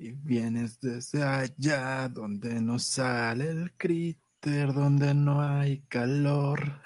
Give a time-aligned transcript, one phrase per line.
[0.00, 6.80] Y vienes desde allá donde no sale el críter, donde no hay calor.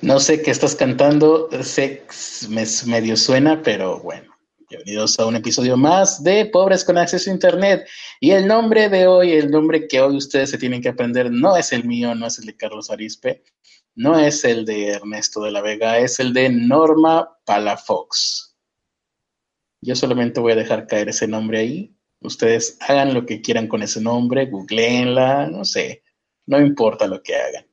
[0.00, 2.06] No sé qué estás cantando, sé,
[2.48, 4.34] me medio suena, pero bueno.
[4.70, 7.86] Bienvenidos a un episodio más de Pobres con Acceso a Internet.
[8.18, 11.54] Y el nombre de hoy, el nombre que hoy ustedes se tienen que aprender, no
[11.56, 13.42] es el mío, no es el de Carlos Arispe,
[13.94, 18.45] no es el de Ernesto de la Vega, es el de Norma Palafox.
[19.80, 21.96] Yo solamente voy a dejar caer ese nombre ahí.
[22.20, 26.02] Ustedes hagan lo que quieran con ese nombre, googleenla, no sé,
[26.46, 27.66] no importa lo que hagan.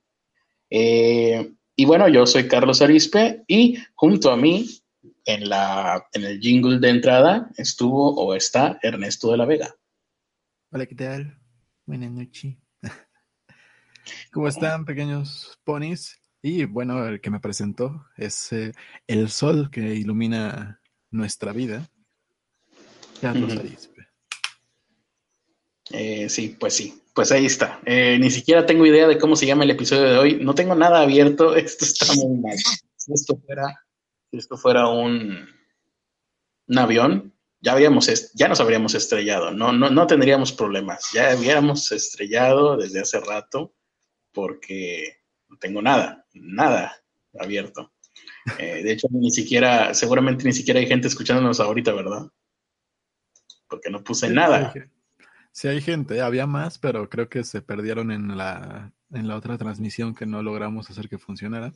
[0.70, 4.68] Eh, y bueno, yo soy Carlos Arispe y junto a mí
[5.26, 9.76] en, la, en el jingle de entrada estuvo o está Ernesto de la Vega.
[10.72, 11.40] Hola, ¿qué tal?
[11.86, 12.56] Buenas noches.
[14.32, 16.20] ¿Cómo están, pequeños ponis?
[16.42, 18.74] Y bueno, el que me presentó es eh,
[19.08, 21.90] el sol que ilumina nuestra vida.
[25.92, 27.80] Eh, sí, pues sí, pues ahí está.
[27.86, 30.38] Eh, ni siquiera tengo idea de cómo se llama el episodio de hoy.
[30.42, 31.56] No tengo nada abierto.
[31.56, 32.58] Esto está muy mal.
[32.96, 33.64] Si esto fuera,
[34.32, 35.46] si esto fuera un,
[36.68, 39.52] un avión, ya habíamos, ya nos habríamos estrellado.
[39.52, 41.10] No, no, no tendríamos problemas.
[41.14, 43.74] Ya habíamos estrellado desde hace rato
[44.32, 45.18] porque
[45.50, 46.96] no tengo nada, nada
[47.38, 47.92] abierto.
[48.58, 52.28] Eh, de hecho, ni siquiera, seguramente ni siquiera hay gente escuchándonos ahorita, ¿verdad?
[53.68, 54.74] Porque no puse nada.
[55.54, 59.56] Sí, hay gente, había más, pero creo que se perdieron en la, en la otra
[59.58, 61.72] transmisión que no logramos hacer que funcionara.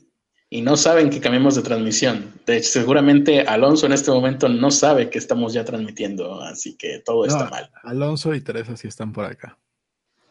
[0.50, 2.32] Y no saben que cambiemos de transmisión.
[2.44, 7.00] De hecho, seguramente Alonso en este momento no sabe que estamos ya transmitiendo, así que
[7.04, 7.70] todo está mal.
[7.84, 9.56] Alonso y Teresa sí están por acá.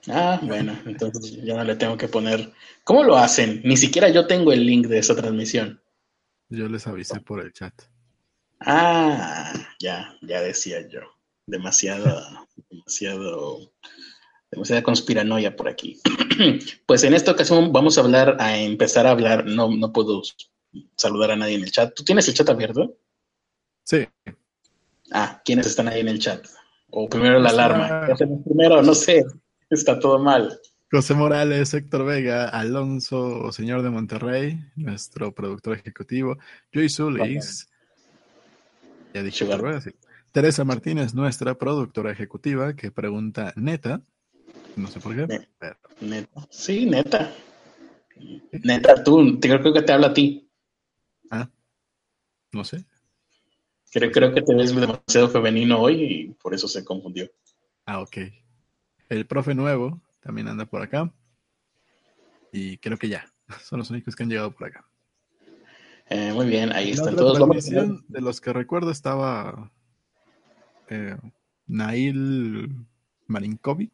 [0.09, 2.52] Ah, bueno, entonces ya no le tengo que poner.
[2.83, 3.61] ¿Cómo lo hacen?
[3.64, 5.81] Ni siquiera yo tengo el link de esa transmisión.
[6.49, 7.73] Yo les avisé por el chat.
[8.59, 11.16] Ah, ya, ya decía yo
[11.47, 13.71] demasiado, demasiado,
[14.51, 15.99] demasiada conspiranoia por aquí.
[16.85, 20.21] pues en esta ocasión vamos a hablar, a empezar a hablar, no, no puedo
[20.95, 21.93] saludar a nadie en el chat.
[21.95, 22.97] ¿Tú tienes el chat abierto?
[23.83, 24.07] Sí.
[25.11, 26.45] Ah, ¿quiénes están ahí en el chat?
[26.89, 28.15] O primero la alarma.
[28.45, 29.25] Primero, no sé,
[29.69, 30.59] está todo mal.
[30.91, 36.37] José Morales, Héctor Vega, Alonso, señor de Monterrey, nuestro productor ejecutivo,
[36.73, 37.69] Joy Zulis.
[39.13, 39.45] Ya dije,
[39.81, 39.91] sí.
[40.32, 44.02] Teresa Martínez, nuestra productora ejecutiva, que pregunta neta.
[44.76, 45.48] No sé por qué.
[46.02, 46.39] Neta.
[46.49, 47.33] Sí, neta.
[48.64, 50.49] Neta, tú, creo que te habla a ti.
[51.30, 51.49] Ah,
[52.52, 52.86] no sé.
[53.92, 57.30] Creo, creo que te ves demasiado femenino hoy y por eso se confundió.
[57.86, 58.17] Ah, ok.
[59.10, 61.11] El profe nuevo también anda por acá.
[62.52, 63.32] Y creo que ya.
[63.64, 64.86] Son los únicos que han llegado por acá.
[66.10, 67.37] Eh, muy bien, ahí están todos.
[67.70, 69.71] de los que recuerdo estaba
[70.89, 71.17] eh,
[71.67, 72.70] Nail
[73.27, 73.92] Marinkovic.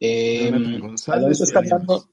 [0.00, 2.08] Em, Alonso está hablando.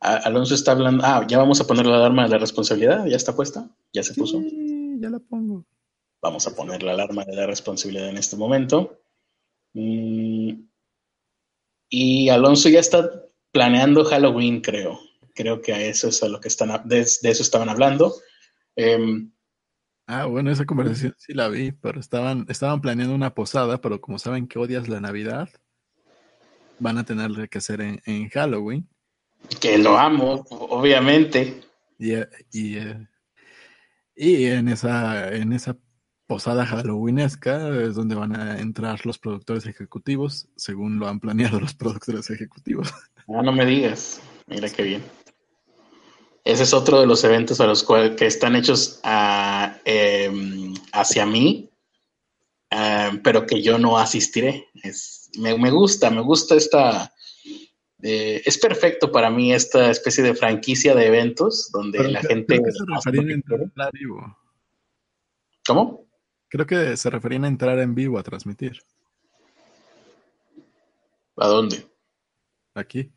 [0.00, 1.04] Alonso está hablando.
[1.04, 3.06] Ah, ya vamos a poner la alarma de la responsabilidad.
[3.06, 3.68] ¿Ya está puesta?
[3.92, 4.40] ¿Ya se puso?
[4.42, 5.64] ya la pongo.
[6.20, 9.00] Vamos a poner la alarma de la responsabilidad en este momento.
[9.74, 10.52] Mm,
[11.88, 13.10] y Alonso ya está
[13.50, 15.00] planeando Halloween, creo.
[15.34, 18.14] Creo que a eso es a lo que están, de, eso estaban hablando.
[18.76, 19.31] Em,
[20.06, 24.18] Ah, bueno, esa conversación sí la vi, pero estaban, estaban planeando una posada, pero como
[24.18, 25.48] saben que odias la Navidad,
[26.78, 28.88] van a tener que hacer en, Halloween.
[29.60, 31.62] Que lo amo, obviamente.
[31.98, 32.14] Y,
[32.50, 33.08] y, eh,
[34.16, 35.76] y, en esa, en esa
[36.26, 41.74] posada halloweenesca es donde van a entrar los productores ejecutivos, según lo han planeado los
[41.74, 42.92] productores ejecutivos.
[43.28, 44.20] Ah, no me digas.
[44.46, 45.21] Mira qué bien.
[46.44, 49.00] Ese es otro de los eventos a los cuales que están hechos
[49.84, 51.70] em, hacia mí,
[52.70, 54.68] em, pero que yo no asistiré.
[55.38, 57.14] me, gusta, me gusta esta.
[58.02, 62.56] Eh, es perfecto para mí esta especie de franquicia de eventos donde la gente.
[62.56, 64.38] Creo que se referían a entrar vivo.
[65.64, 66.08] ¿Cómo?
[66.48, 68.82] Creo que se referían a entrar en vivo a transmitir.
[71.36, 71.86] ¿A dónde?
[72.74, 73.12] Aquí.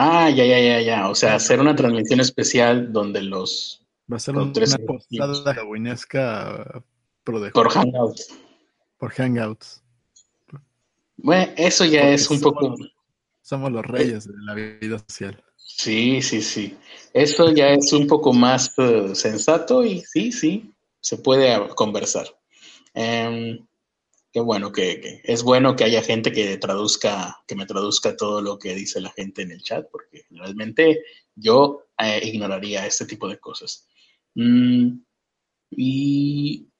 [0.00, 1.08] Ah, ya, ya, ya, ya.
[1.08, 3.84] O sea, hacer una transmisión especial donde los.
[4.10, 4.52] Va a ser una
[4.86, 6.84] postada halloweenesca
[7.24, 8.38] por Hangouts.
[8.96, 9.82] Por Hangouts.
[11.16, 12.76] Bueno, eso ya es un poco.
[13.42, 15.42] Somos los reyes de la vida social.
[15.56, 16.78] Sí, sí, sí.
[17.12, 22.28] Eso ya es un poco más eh, sensato y sí, sí, se puede conversar.
[22.94, 23.66] Em,
[24.32, 28.58] qué bueno que, es bueno que haya gente que traduzca, que me traduzca todo lo
[28.58, 31.02] que dice la gente en el chat, porque realmente
[31.34, 33.88] yo eh, ignoraría este tipo de cosas.
[34.34, 35.00] Mm,
[35.70, 36.70] Y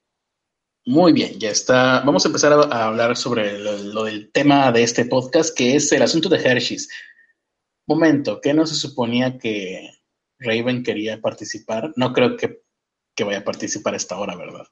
[0.86, 2.00] muy bien, ya está.
[2.00, 6.02] Vamos a empezar a, hablar sobre lo, del tema de este podcast, que es el
[6.02, 6.88] asunto de Hershey's.
[7.86, 9.90] Momento, ¿qué no se suponía que
[10.38, 11.92] Raven quería participar?
[11.96, 12.62] No creo que,
[13.14, 14.66] que vaya a participar esta hora, ¿verdad?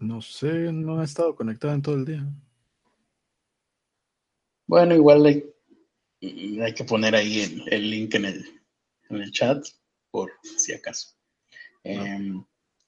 [0.00, 2.26] No sé, no ha estado conectado en todo el día.
[4.66, 5.44] Bueno, igual hay,
[6.22, 8.62] hay que poner ahí el, link en el,
[9.10, 9.62] en el, chat,
[10.10, 11.10] por si acaso.
[11.84, 12.42] Em,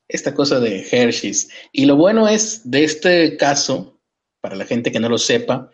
[0.09, 1.51] esta cosa de Hershey's.
[1.71, 4.01] Y lo bueno es de este caso,
[4.41, 5.71] para la gente que no lo sepa,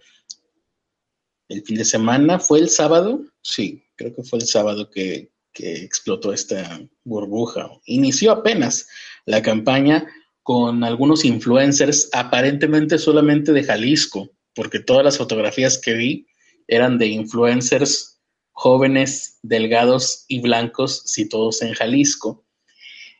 [1.48, 5.84] el fin de semana fue el sábado, sí, creo que fue el sábado que, que
[5.84, 7.70] explotó esta burbuja.
[7.84, 8.88] Inició apenas
[9.24, 10.08] la campaña
[10.48, 16.26] con algunos influencers, aparentemente solamente de Jalisco, porque todas las fotografías que vi
[16.66, 18.18] eran de influencers
[18.52, 22.46] jóvenes, delgados y blancos, situados en Jalisco,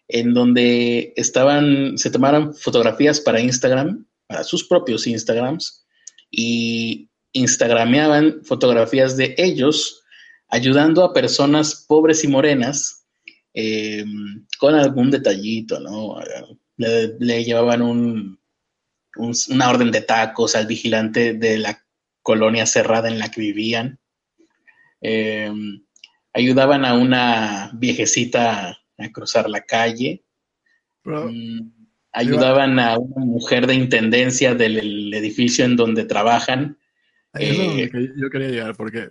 [0.09, 5.85] en donde estaban, se tomaron fotografías para Instagram, para sus propios Instagrams,
[6.31, 10.03] y instagrameaban fotografías de ellos
[10.49, 13.05] ayudando a personas pobres y morenas
[13.53, 14.03] eh,
[14.59, 16.17] con algún detallito, ¿no?
[16.79, 18.39] Le, llevaban un,
[19.17, 21.85] una orden de tacos al vigilante de la
[22.23, 23.99] colonia cerrada en la que vivían.
[25.01, 25.53] Eh,
[26.33, 30.25] ayudaban a una viejecita a cruzar la calle.
[31.05, 31.71] Mm,
[32.13, 36.79] ayudaban a una mujer de intendencia del edificio en donde trabajan.
[37.35, 39.11] Eh, yo quería llegar porque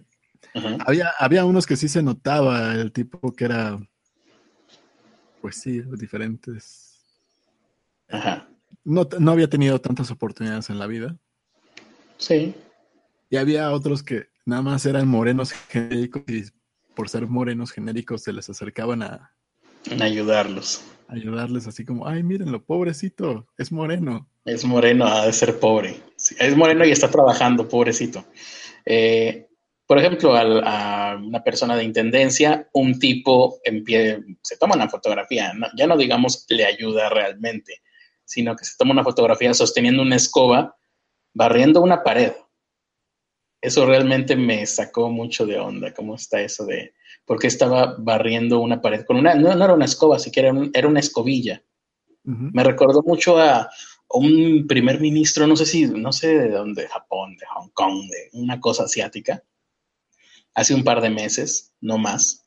[0.85, 3.79] había, había unos que sí se notaba el tipo que era,
[5.41, 6.86] pues sí, diferentes
[8.09, 8.49] Ajá.
[8.83, 11.17] No, no había tenido tantas oportunidades en la vida.
[12.17, 12.55] Sí.
[13.29, 16.45] Y había otros que nada más eran morenos genéricos y
[16.95, 19.33] por ser morenos genéricos se les acercaban a...
[19.99, 20.83] ayudarlos.
[21.09, 24.29] Ayudarles así como, ay, mírenlo, pobrecito, es moreno.
[24.45, 26.01] Es moreno, ha de ser pobre.
[26.39, 28.25] es moreno y está trabajando, pobrecito.
[28.85, 29.47] Eh,
[29.85, 35.53] por ejemplo, a una persona de intendencia, un tipo en pie, se toma una fotografía,
[35.77, 37.81] ya no digamos le ayuda realmente,
[38.27, 40.75] sino que se toma una fotografía sosteniendo una escoba,
[41.33, 42.33] barriendo una pared.
[43.61, 46.93] Eso realmente me sacó mucho de onda, cómo está eso de,
[47.25, 50.99] por qué estaba barriendo una pared con una, no, era una escoba, siquiera era, una
[50.99, 51.63] escobilla.
[52.23, 53.69] Me recordó mucho a,
[54.09, 58.29] un primer ministro, no sé si, no sé de dónde, Japón, de Hong Kong, de
[58.39, 59.43] una cosa asiática,
[60.53, 62.46] hace un par de meses, no más,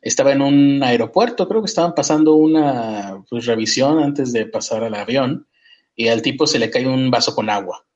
[0.00, 4.94] estaba en un aeropuerto, creo que estaban pasando una pues, revisión antes de pasar al
[4.94, 5.48] avión
[5.94, 7.86] y al tipo se le cae un vaso con agua.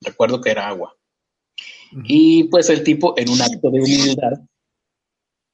[0.00, 0.96] Recuerdo que era agua.
[2.04, 4.40] Y pues el tipo, en un acto de humildad,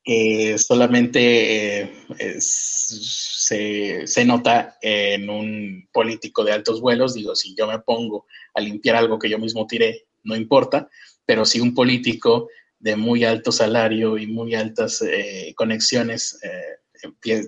[0.04, 7.68] que solamente eh, se, se, nota en un político de altos vuelos, digo, si yo
[7.68, 10.88] me pongo a limpiar algo que yo mismo tiré, no importa,
[11.24, 12.48] pero si un político
[12.82, 17.46] de muy alto salario y muy altas eh, conexiones eh,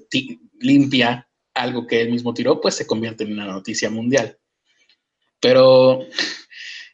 [0.60, 4.38] limpia algo que él mismo tiró, pues se convierte en una noticia mundial.
[5.40, 6.06] Pero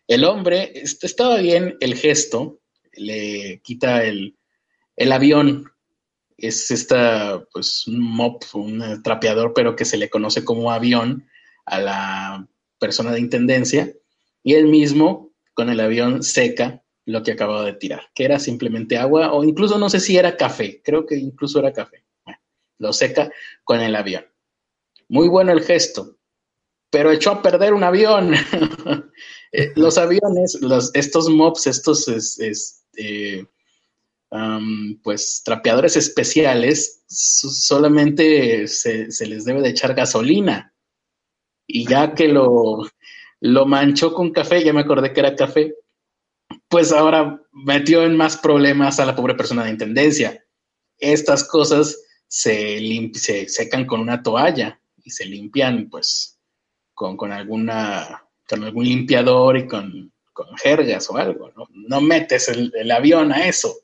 [0.08, 2.60] el hombre, estaba bien el gesto,
[2.94, 4.38] le quita el,
[4.96, 5.70] el avión,
[6.38, 11.28] es esta, pues un mop, un trapeador, pero que se le conoce como avión
[11.66, 12.48] a la
[12.78, 13.92] persona de intendencia,
[14.42, 18.96] y él mismo con el avión seca lo que acababa de tirar, que era simplemente
[18.96, 22.04] agua o incluso no sé si era café, creo que incluso era café.
[22.78, 23.30] lo seca
[23.64, 24.24] con el avión.
[25.08, 26.16] Muy bueno el gesto,
[26.90, 28.34] pero echó a perder un avión.
[29.52, 33.48] Eh, los aviones, los, estos mops, estos este,
[35.02, 40.72] pues trapeadores especiales, solamente se, se, les debe de echar gasolina.
[41.66, 42.82] Y ya que lo,
[43.40, 45.74] lo manchó con café, ya me acordé que era café,
[46.70, 50.42] pues ahora metió en más problemas a la pobre persona de intendencia.
[50.98, 56.38] Estas cosas se, se secan con una toalla y se limpian pues
[56.94, 60.12] con, alguna, con algún limpiador y con,
[60.62, 62.00] jergas o algo, ¿no?
[62.00, 63.74] Metes el, avión a eso.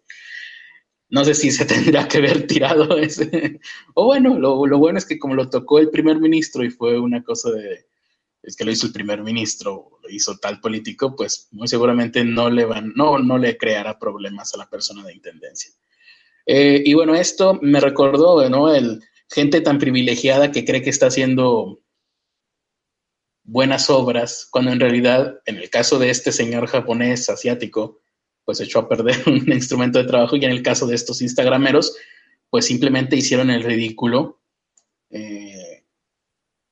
[1.10, 3.60] No sé si se tendrá que haber tirado ese.
[3.94, 6.98] O bueno, lo, lo bueno es que como lo tocó el primer ministro y fue
[6.98, 7.86] una cosa de,
[8.46, 12.64] es que lo hizo el primer ministro, hizo tal político, pues muy seguramente no le
[12.64, 15.72] van, no, no le creará problemas a la persona de intendencia.
[16.46, 18.72] Eh, y bueno, esto me recordó, ¿no?
[18.74, 21.80] El gente tan privilegiada que cree que está haciendo
[23.42, 28.00] buenas obras, cuando en realidad, en el caso de este señor japonés asiático,
[28.44, 31.96] pues echó a perder un instrumento de trabajo y en el caso de estos instagrameros,
[32.50, 34.40] pues simplemente hicieron el ridículo.
[35.10, 35.55] Eh,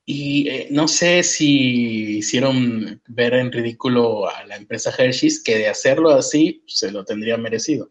[0.06, 5.68] Y eh, no sé si hicieron ver en ridículo a la empresa Hershey's, que de
[5.68, 7.90] hacerlo así se lo tendría merecido.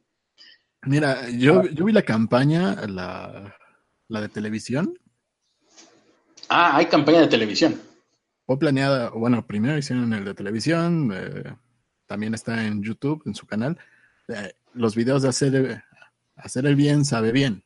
[0.83, 3.55] Mira, yo, yo vi la campaña, la,
[4.09, 4.99] la de televisión.
[6.49, 7.79] Ah, hay campaña de televisión.
[8.45, 11.55] Fue planeada, bueno, primero hicieron el de televisión, eh,
[12.05, 13.77] también está en YouTube, en su canal.
[14.27, 15.83] Eh, los videos de hacer,
[16.35, 17.63] hacer el bien sabe bien.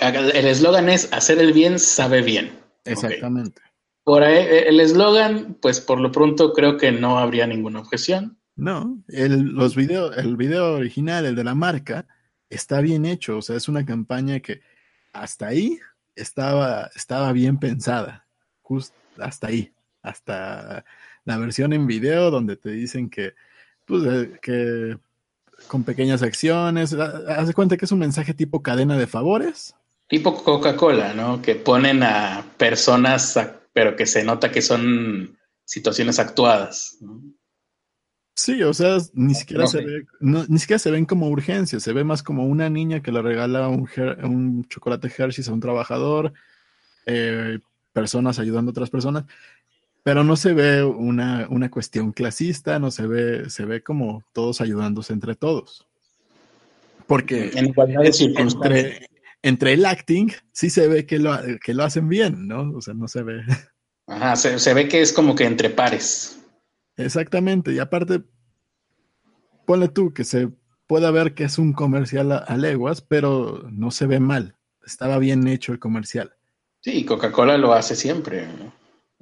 [0.00, 2.63] el eslogan es hacer el bien sabe bien.
[2.84, 3.62] Exactamente.
[4.04, 8.38] Por ahí, eh, el eslogan, pues por lo pronto creo que no habría ninguna objeción.
[8.56, 12.06] No, el, los video, el video original, el de la marca,
[12.50, 13.38] está bien hecho.
[13.38, 14.60] O sea, es una campaña que
[15.12, 15.78] hasta ahí
[16.14, 18.26] estaba, estaba bien pensada.
[18.62, 19.72] Justo hasta ahí.
[20.02, 20.84] Hasta
[21.24, 23.34] la versión en video donde te dicen que,
[23.86, 24.98] pues, eh, que
[25.66, 29.74] con pequeñas acciones, haz de cuenta que es un mensaje tipo cadena de favores.
[30.06, 31.40] Tipo Coca-Cola, ¿no?
[31.40, 33.38] Que ponen a personas,
[33.72, 36.98] pero que se nota que son situaciones actuadas.
[38.36, 42.02] Sí, o sea, ni siquiera se ve, ni siquiera se ven como urgencia, se ve
[42.02, 43.88] más como una niña que le regala un,
[44.24, 46.32] un chocolate Hershey's a un trabajador,
[47.06, 47.60] eh,
[47.92, 49.24] personas ayudando a otras personas,
[50.02, 54.60] pero no se ve una, una, cuestión clasista, no se ve, se ve como todos
[54.60, 55.86] ayudándose entre todos.
[57.06, 57.72] Porque en
[58.36, 59.06] entre,
[59.44, 62.72] entre el acting sí se ve que lo, que lo hacen bien, ¿no?
[62.74, 63.42] O sea, no se ve.
[64.06, 66.40] Ajá, se, ve que es como que entre pares.
[66.96, 68.22] Exactamente, y aparte,
[69.66, 70.48] ponle tú que se
[70.86, 74.56] pueda ver que es un comercial a leguas, pero no se ve mal.
[74.86, 76.34] Estaba bien hecho el comercial.
[76.80, 78.46] Sí, Coca-Cola lo hace siempre.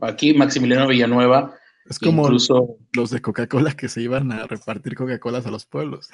[0.00, 1.56] Aquí Maximiliano Villanueva.
[1.84, 2.78] Es como incluso...
[2.92, 6.10] los de Coca-Cola que se iban a repartir Coca-Colas a los pueblos.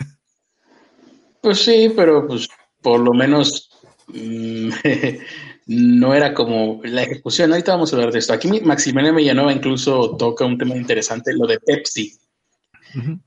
[1.40, 2.48] Pues sí, pero pues
[2.82, 3.70] por lo menos
[5.66, 7.52] no era como la ejecución.
[7.52, 8.32] Ahorita vamos a hablar de esto.
[8.32, 12.18] Aquí Maximiliano Villanueva incluso toca un tema interesante, lo de Pepsi.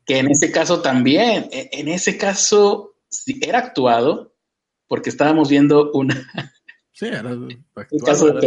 [0.05, 2.95] Que en ese caso también, e, en ese caso
[3.41, 4.33] era actuado,
[4.87, 6.15] porque estábamos viendo una,
[6.93, 7.23] Sí, era
[8.05, 8.39] caso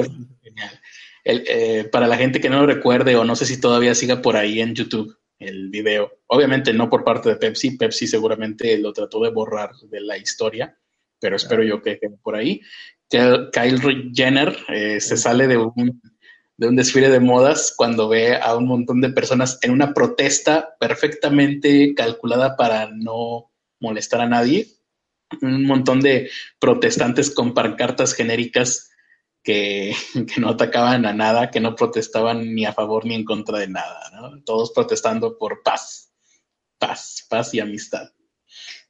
[1.24, 4.36] eh, para la gente que no lo recuerde o no sé si todavía siga por
[4.36, 9.22] ahí en YouTube el video, obviamente no por parte de Pepsi, Pepsi seguramente lo trató
[9.24, 10.78] de borrar de la historia,
[11.24, 12.60] pero espero yo que quede por ahí.
[13.08, 16.02] Kyle Jenner eh, se sale de un,
[16.58, 20.76] de un desfile de modas cuando ve a un montón de personas en una protesta
[20.78, 23.50] perfectamente calculada para no
[23.80, 24.66] molestar a nadie
[25.40, 28.90] un montón de protestantes con pancartas genéricas
[29.42, 29.96] que,
[30.36, 34.10] no atacaban a nada, que no protestaban ni a favor ni en contra de nada,
[34.12, 34.42] ¿no?
[34.42, 36.12] Todos protestando por paz,
[36.78, 38.10] paz, paz y amistad.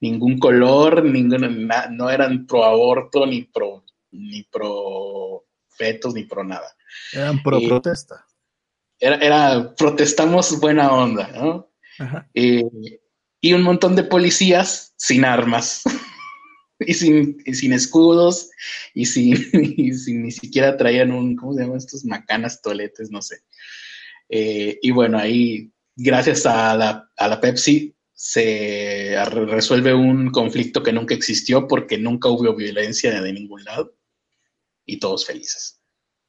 [0.00, 6.74] Ningún color, ningún, no eran pro aborto, ni pro, ni pro fetos, ni pro nada.
[7.12, 8.26] Eran pro protesta.
[8.98, 11.70] Era, era, protestamos buena onda, ¿no?
[12.34, 15.82] y un montón de policías sin armas.
[16.80, 18.50] y sin, sin escudos
[18.94, 19.36] y sin,
[19.98, 22.04] sin, ni siquiera traían un, ¿cómo se llaman estos?
[22.04, 23.40] Macanas, toletes, no sé.
[24.28, 30.92] Eh, y bueno, ahí, gracias a la, a la Pepsi, se resuelve un conflicto que
[30.92, 33.96] nunca existió porque nunca hubo violencia de ningún lado
[34.86, 35.80] y todos felices.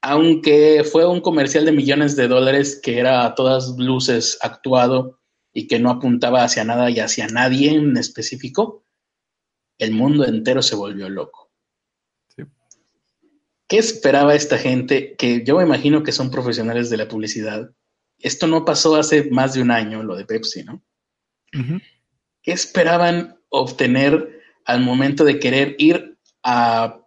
[0.01, 5.19] Aunque fue un comercial de millones de dólares que era a todas luces actuado
[5.53, 8.83] y que no apuntaba hacia nada y hacia nadie en específico,
[9.77, 11.51] el mundo entero se volvió loco.
[13.67, 15.15] ¿Qué esperaba esta gente?
[15.15, 17.71] Que yo me imagino que son profesionales de la publicidad.
[18.19, 20.83] Esto no pasó hace más de un año, lo de Pepsi, ¿no?
[22.41, 27.01] ¿Qué esperaban obtener al momento de querer ir a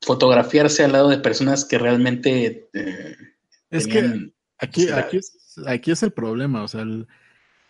[0.00, 2.68] fotografiarse al lado de personas que realmente...
[2.72, 3.16] Eh,
[3.70, 6.84] es que aquí, aquí, es, el problema, o sea,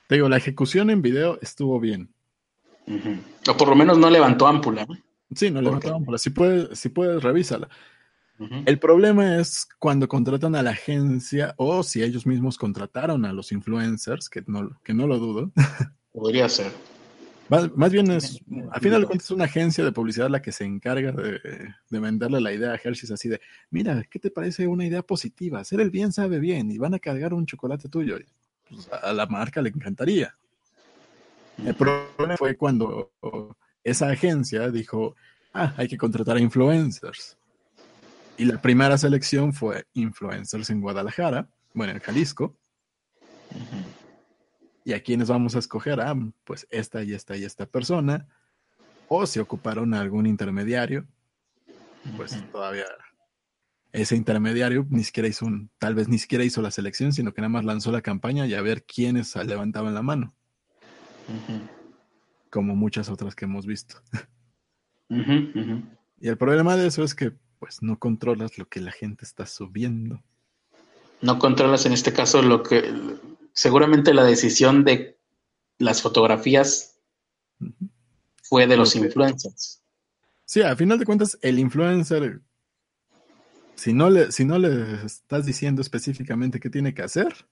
[0.07, 2.15] te digo, la ejecución en video estuvo bien.
[3.49, 4.87] O por lo menos no levantó ámpula.
[5.35, 6.19] Sí, no levantó ámpula.
[6.19, 7.69] Si puedes, si puedes revísala.
[8.65, 13.53] El problema es cuando contratan a la agencia o si ellos mismos contrataron a los
[13.53, 15.53] influencers, que no, que no lo dudo.
[16.13, 16.73] Podría ser.
[17.51, 20.65] Más, bien es, al final de cuentas, es una agencia de publicidad la que se
[20.65, 21.41] encarga de,
[21.91, 25.59] venderle la idea a Hershey's así de, mira, ¿qué te parece una idea positiva?
[25.59, 28.19] Hacer el bien sabe bien y van a cargar un chocolate tuyo.
[28.69, 30.33] Pues, a la marca le encantaría.
[31.59, 33.11] El problema fue cuando
[33.83, 35.17] esa agencia dijo,
[35.53, 37.37] ah, hay que contratar a influencers.
[38.41, 42.57] Y la primera selección fue influencers en Guadalajara, bueno, en Jalisco.
[44.83, 46.01] ¿Y a quiénes vamos a escoger?
[46.01, 48.27] Ah, pues esta y esta y esta persona.
[49.09, 51.07] O si ocuparon a algún intermediario,
[52.17, 52.87] pues todavía
[53.93, 57.43] ese intermediario ni siquiera hizo un, tal vez ni siquiera hizo la selección, sino que
[57.43, 60.35] nada más lanzó la campaña y a ver quiénes levantaban la mano.
[62.49, 63.97] Como muchas otras que hemos visto.
[65.11, 69.47] Y el problema de eso es que pues no controlas lo que la gente está
[69.47, 70.21] subiendo.
[71.21, 72.93] No controlas en este caso lo que
[73.53, 75.19] seguramente la decisión de
[75.79, 76.99] las fotografías
[78.43, 79.83] fue de los influencers.
[80.47, 82.41] Sí, a final de cuentas, el influencer,
[83.77, 87.47] si no le, si no le estás diciendo específicamente qué tiene que hacer,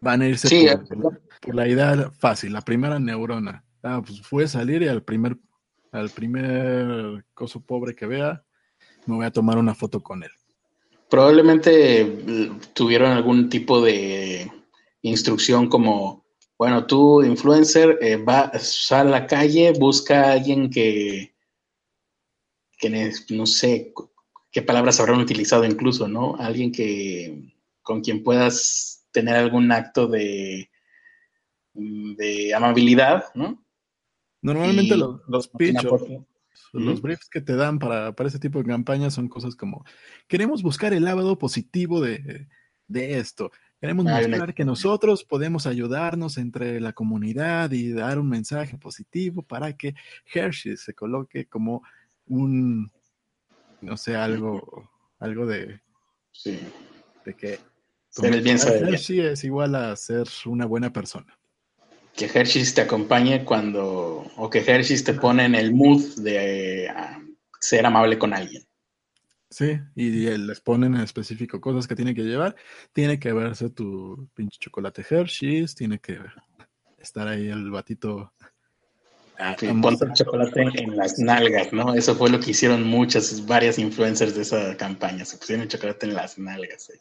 [0.00, 0.48] van a irse
[1.00, 3.64] por, por, la idea fácil, la primera neurona.
[3.82, 5.36] Ah, pues fue salir y al primer,
[5.94, 8.44] al primer coso pobre que vea,
[9.06, 10.30] me voy a tomar una foto con él.
[11.08, 14.50] Probablemente eh, tuvieron algún tipo de
[15.02, 16.24] instrucción como,
[16.58, 21.32] bueno, tú, influencer, eh, va, sal a la calle, busca a alguien que,
[22.78, 23.92] que, no sé
[24.50, 26.34] qué palabras habrán utilizado incluso, ¿no?
[26.36, 30.70] Alguien que con quien puedas tener algún acto de,
[31.74, 33.63] de amabilidad, ¿no?
[34.44, 35.50] Normalmente los, los
[36.74, 39.84] los briefs que te dan para, para ese tipo de campañas son cosas como,
[40.28, 42.46] queremos buscar el lado positivo de,
[42.86, 43.50] de esto.
[43.80, 49.76] Queremos mostrar que nosotros podemos ayudarnos entre la comunidad y dar un mensaje positivo para
[49.78, 49.94] que
[50.32, 51.82] Hershey se coloque como
[52.26, 52.92] un,
[53.80, 55.80] no sé, algo, algo de,
[56.32, 56.60] sí.
[57.24, 57.60] de que
[58.14, 61.34] Hershey es igual a ser una buena persona
[62.14, 67.20] que Hershey's te acompañe cuando, o que Hershey's te pone en el mood de ah,
[67.60, 68.64] ser amable con alguien.
[69.50, 72.56] Sí, y les ponen en específico cosas que tiene que llevar.
[72.92, 76.18] Tiene que verse tu pinche chocolate Hershey's, tiene que
[76.98, 78.32] estar ahí el batito.
[79.38, 81.94] Ah, ponte el chocolate en las nalgas, ¿no?
[81.94, 85.24] Eso fue lo que hicieron muchas, varias influencers de esa campaña.
[85.24, 86.90] Se pusieron el chocolate en las nalgas.
[86.90, 87.00] ¿eh?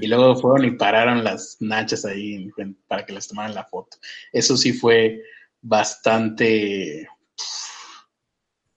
[0.00, 2.50] Y luego fueron y pararon las nachas ahí
[2.88, 3.98] para que les tomaran la foto.
[4.32, 5.22] Eso sí fue
[5.60, 7.08] bastante...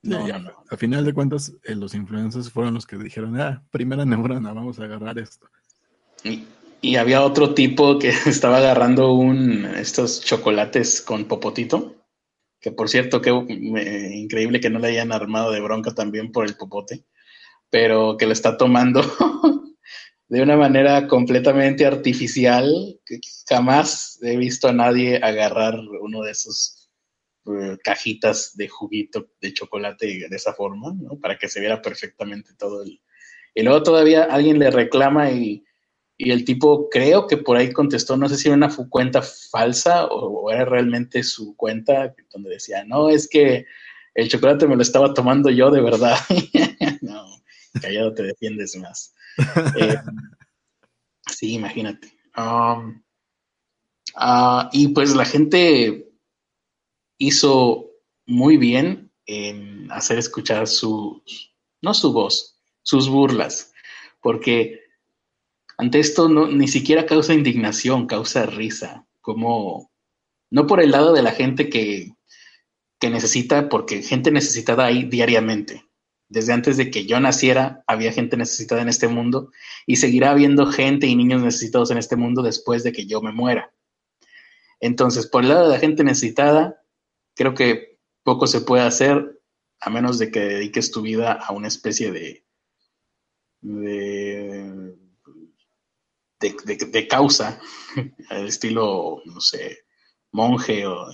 [0.03, 0.25] No,
[0.69, 4.79] A final de cuentas, eh, los influencers fueron los que dijeron, ah, primera neurona, vamos
[4.79, 5.47] a agarrar esto.
[6.23, 11.95] Y, había otro tipo que estaba agarrando un, estos chocolates con popotito,
[12.61, 16.55] que por cierto, que increíble que no le hayan armado de bronca también por el
[16.55, 17.03] popote,
[17.69, 19.01] pero que lo está tomando
[20.29, 22.99] de una manera completamente artificial.
[23.47, 26.89] Jamás he visto a nadie agarrar uno de esos
[27.45, 31.17] eh, cajitas de juguito de chocolate de esa forma, ¿no?
[31.19, 33.01] Para que se viera perfectamente todo el...
[33.55, 35.63] Y luego todavía alguien le reclama y,
[36.19, 40.45] el tipo creo que por ahí contestó, no sé si era una cuenta falsa o,
[40.45, 43.67] o era realmente su cuenta donde decía, no, es que
[44.15, 46.17] el chocolate me lo estaba tomando yo de verdad.
[47.81, 49.13] callado te defiendes más.
[49.77, 49.95] Eh,
[51.31, 52.11] sí, imagínate.
[52.35, 53.03] Um,
[54.15, 56.09] ah, y pues la gente
[57.19, 57.91] hizo
[58.25, 61.23] muy bien en hacer escuchar su,
[61.81, 63.73] no su voz, sus burlas,
[64.21, 64.81] porque
[65.77, 69.91] ante esto no, ni siquiera causa indignación, causa risa, como
[70.49, 72.13] no por el lado de la gente que,
[72.99, 75.86] que necesita, porque gente necesitada hay diariamente,
[76.29, 79.51] desde antes de que yo naciera había gente necesitada en este mundo
[79.85, 83.31] y seguirá habiendo gente y niños necesitados en este mundo después de que yo me
[83.31, 83.73] muera.
[84.79, 86.83] Entonces, por el lado de la gente necesitada,
[87.35, 89.39] creo que poco se puede hacer
[89.79, 92.43] a menos de que dediques tu vida a una especie de,
[93.61, 94.95] de,
[96.39, 97.59] de, causa,
[98.29, 99.85] al estilo, no sé,
[100.31, 101.07] monje o,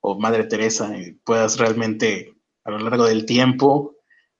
[0.00, 3.95] o Madre Teresa, y puedas realmente a lo largo del tiempo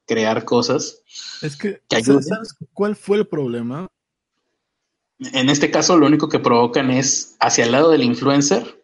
[0.07, 1.03] crear cosas.
[1.43, 3.89] Es que, ¿sabes cuál fue el problema?
[5.19, 8.77] En este caso, lo único que provocan es hacia el lado del influencer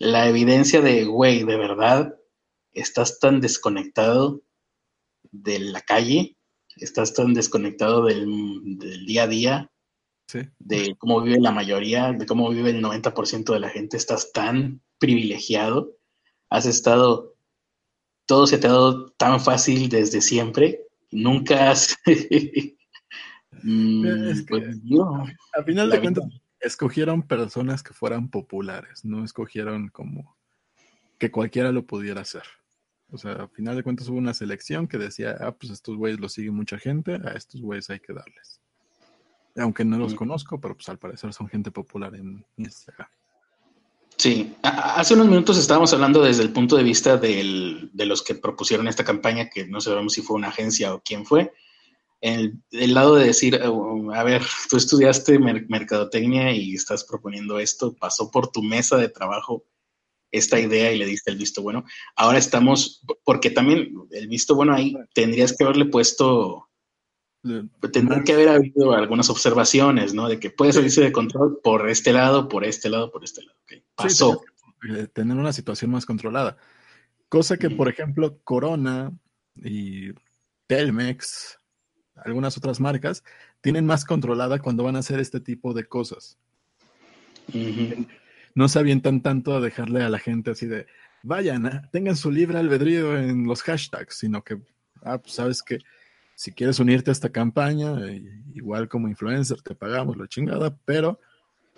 [0.00, 2.18] la evidencia de, güey, de verdad,
[2.72, 4.42] estás tan desconectado
[5.30, 6.38] de la calle,
[6.76, 9.70] estás tan desconectado del, día a día,
[10.58, 14.80] de cómo vive la mayoría, de cómo vive el 90% de la gente, estás tan
[14.98, 15.92] privilegiado,
[16.48, 17.29] has estado
[18.30, 21.96] todo se te ha dado tan fácil desde siempre, nunca has...
[23.62, 24.78] Mm, pues,
[25.52, 26.24] a final de cuentas,
[26.60, 30.34] escogieron personas que fueran populares, no escogieron como
[31.18, 32.44] que cualquiera lo pudiera hacer.
[33.10, 36.20] O sea, a final de cuentas hubo una selección que decía, ah, pues estos güeyes
[36.20, 38.62] los sigue mucha gente, a estos güeyes hay que darles.
[39.56, 43.08] Aunque no los conozco, pero pues al parecer son gente popular en Instagram.
[44.20, 48.86] Sí, hace unos minutos estábamos hablando desde el punto de vista de los que propusieron
[48.86, 51.54] esta campaña, que no sabemos si fue una agencia o quién fue.
[52.20, 57.96] El, el lado de decir, oh, a ver, tú estudiaste mercadotecnia y estás proponiendo esto,
[57.98, 59.64] pasó por tu mesa de trabajo
[60.30, 61.86] esta idea y le diste el visto bueno.
[62.14, 66.68] Ahora estamos, porque también el visto bueno ahí tendrías que haberle puesto
[67.92, 70.28] Tendrá que haber habido algunas observaciones, ¿no?
[70.28, 73.58] De que puede salirse de control por este lado, por este lado, por este lado.
[73.94, 74.42] Pasó.
[74.88, 76.56] Eh, tener una situación más controlada.
[77.28, 79.12] Cosa que, por ejemplo, Corona
[79.56, 80.12] y
[80.66, 81.58] Telmex,
[82.16, 83.24] algunas otras marcas,
[83.60, 86.38] tienen más controlada cuando van a hacer este tipo de cosas.
[88.54, 90.86] No se avientan tanto a dejarle a la gente así de,
[91.22, 94.60] vayan, tengan su libre albedrío en los hashtags, sino que,
[95.02, 95.78] ah, pues sabes que
[96.40, 98.22] si quieres unirte a esta campaña, eh,
[98.54, 101.20] igual como influencer, te pagamos la chingada, pero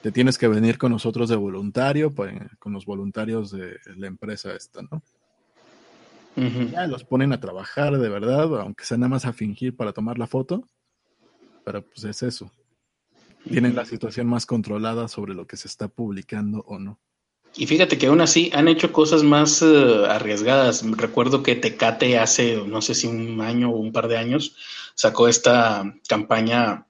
[0.00, 4.54] te tienes que venir con nosotros de voluntario, pues, con los voluntarios de la empresa
[4.54, 5.02] esta, ¿no?
[6.70, 10.16] Ya los ponen a trabajar de verdad, aunque sea nada más a fingir para tomar
[10.16, 10.64] la foto,
[11.64, 12.52] pero pues es eso.
[13.42, 17.00] Tienen la situación más controlada sobre lo que se está publicando o no.
[17.54, 20.82] Y fíjate que aún así han hecho cosas más eh, arriesgadas.
[20.96, 24.56] Recuerdo que Tecate hace, no sé si un año o un par de años,
[24.94, 26.86] sacó esta campaña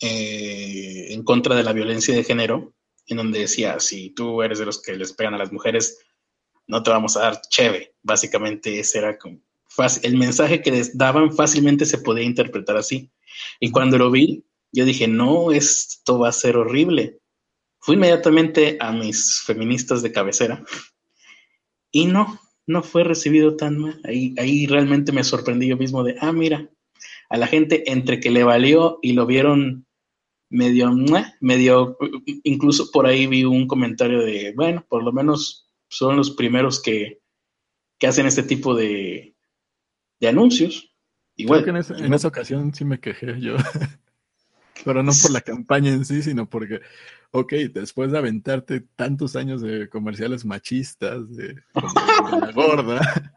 [0.00, 2.74] eh, en contra de la violencia de género,
[3.06, 5.98] en donde decía, si tú eres de los que les pegan a las mujeres,
[6.68, 7.94] no te vamos a dar cheve.
[8.02, 10.04] Básicamente ese era como fácil.
[10.04, 13.10] El mensaje que les daban fácilmente se podía interpretar así.
[13.58, 17.18] Y cuando lo vi, yo dije, no, esto va a ser horrible
[17.84, 20.64] Fui inmediatamente a mis feministas de cabecera
[21.92, 24.00] y no, no fue recibido tan mal.
[24.04, 26.70] Ahí, ahí realmente me sorprendí yo mismo de, ah, mira,
[27.28, 29.84] a la gente entre que le valió y lo vieron
[30.48, 30.94] medio,
[31.40, 31.98] medio,
[32.44, 37.20] incluso por ahí vi un comentario de, bueno, por lo menos son los primeros que,
[37.98, 39.36] que hacen este tipo de,
[40.20, 40.90] de anuncios.
[41.36, 41.68] Igual.
[41.68, 43.56] en, en esa ocasión sí me quejé yo.
[44.84, 46.80] Pero no por la campaña en sí, sino porque
[47.34, 51.60] ok, después de aventarte tantos años de comerciales machistas, de, de
[52.40, 53.34] la gorda,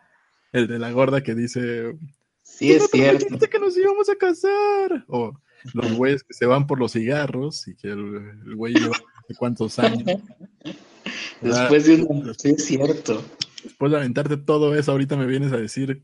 [0.51, 1.97] el de la gorda que dice,
[2.43, 5.33] sí es cierto, que nos íbamos a casar, o
[5.73, 8.97] los güeyes que se van por los cigarros y que el, güey lleva
[9.39, 10.03] cuántos años.
[11.41, 12.35] Después de un...
[12.35, 13.23] Sí es cierto.
[13.63, 16.03] Después de aventarte todo eso, ahorita me vienes a decir,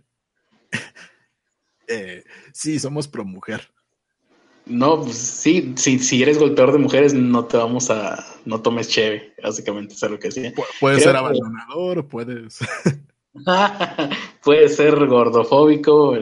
[1.88, 3.72] eh, sí, somos pro mujer.
[4.66, 9.34] No, pues sí, si, eres golpeador de mujeres, no te vamos a, no tomes cheve,
[9.44, 10.54] básicamente es lo que decía.
[10.80, 12.60] puedes ser abandonador, puedes.
[14.44, 16.16] puede ser gordofóbico,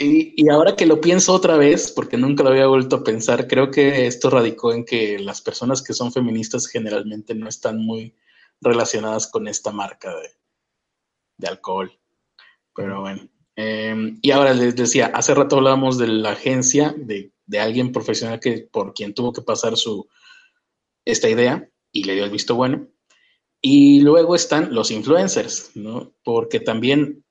[0.00, 3.48] y, y, ahora que lo pienso otra vez, porque nunca lo había vuelto a pensar,
[3.48, 8.14] creo que esto radicó en que las personas que son feministas generalmente no están muy
[8.60, 10.30] relacionadas con esta marca de,
[11.36, 11.92] de alcohol.
[12.74, 13.28] Pero bueno.
[13.60, 18.68] Em, y ahora les decía, hace rato hablábamos de la agencia, de, alguien profesional que
[18.70, 20.08] por quien tuvo que pasar su
[21.04, 22.86] esta idea y le dio el visto bueno.
[23.60, 26.14] Y luego están los influencers, ¿no?
[26.22, 27.24] Porque también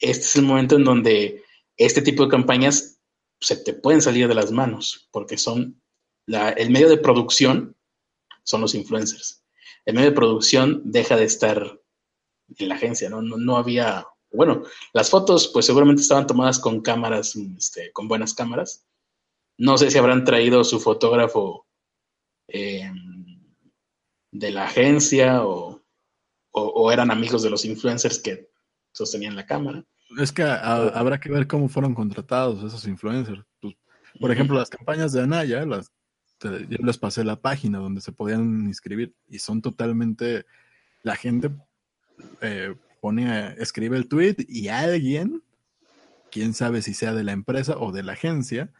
[0.00, 1.44] este es el momento en donde
[1.76, 2.98] este tipo de campañas
[3.40, 5.80] se te pueden salir de las manos, porque son
[6.26, 7.76] el medio de producción
[8.42, 9.44] son los influencers.
[9.84, 11.80] El medio de producción deja de estar
[12.56, 13.22] en la agencia, ¿no?
[13.22, 14.62] No, no había bueno,
[14.92, 18.86] las fotos pues seguramente estaban tomadas con cámaras, este, con buenas cámaras.
[19.56, 21.66] No sé si habrán traído su fotógrafo
[22.48, 23.42] em,
[24.30, 25.82] de la agencia o,
[26.92, 28.50] eran amigos de los influencers que
[28.92, 29.84] sostenían la cámara.
[30.18, 33.44] Es que habrá que ver cómo fueron contratados esos influencers.
[33.60, 33.76] Pues,
[34.18, 35.92] por ejemplo, las campañas de Anaya, las,
[36.42, 40.46] yo les pasé la página donde se podían inscribir y son totalmente
[41.02, 41.50] la gente
[42.40, 45.42] eh, pone, escribe el tweet y alguien,
[46.30, 48.72] quién sabe si sea de la empresa o de la agencia,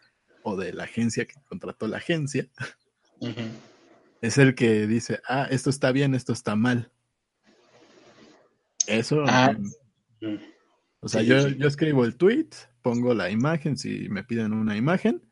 [0.42, 2.48] o de la agencia que contrató la agencia,
[4.20, 6.90] es el que dice, ah, esto está bien, esto está mal.
[8.86, 9.24] Eso.
[9.26, 9.54] Ah,
[11.00, 12.48] o sea, yo, yo, escribo el tweet,
[12.82, 15.22] pongo la imagen, si me piden una imagen,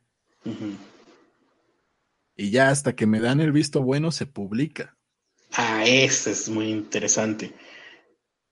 [2.36, 4.96] y ya hasta que me dan el visto bueno se publica.
[5.52, 7.54] Ah, eso es muy interesante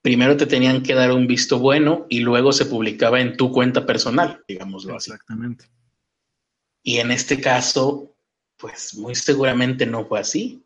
[0.05, 3.87] primero te tenían que dar un visto bueno y luego se publicaba en tu cuenta
[3.87, 5.09] personal, digámoslo así.
[5.09, 5.65] Exactamente.
[6.83, 8.15] Y en este caso,
[8.55, 10.63] pues muy seguramente no fue así.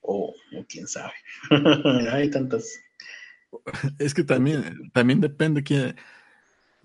[0.00, 0.32] O,
[0.66, 1.12] quién sabe.
[2.10, 2.72] Hay tantas.
[3.98, 5.94] Es que también, también depende quién.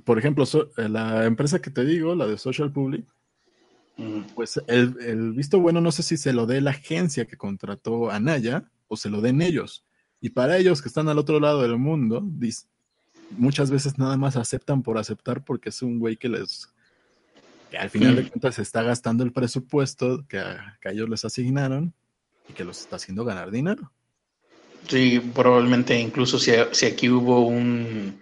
[0.04, 0.44] Por ejemplo,
[0.76, 3.06] la empresa que te digo, la de Social Public,
[4.36, 8.20] Pues el, visto bueno no sé si se lo dé la agencia que contrató a
[8.20, 9.86] Naya o se lo den ellos.
[10.22, 12.24] Y para ellos que están al otro lado del mundo,
[13.32, 16.68] muchas veces nada más aceptan por aceptar porque es un güey que les
[17.70, 20.42] que al final de cuentas está gastando el presupuesto que
[20.82, 21.94] que ellos les asignaron
[22.50, 23.92] y que los está haciendo ganar dinero.
[24.88, 28.20] Sí, probablemente incluso si, si aquí hubo un,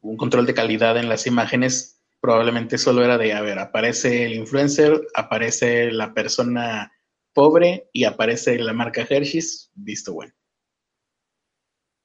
[0.00, 4.34] un control de calidad en las imágenes, probablemente solo era de, a ver, aparece el
[4.34, 6.92] influencer, aparece la persona
[7.32, 10.32] pobre y aparece la marca Hershey's, visto bueno.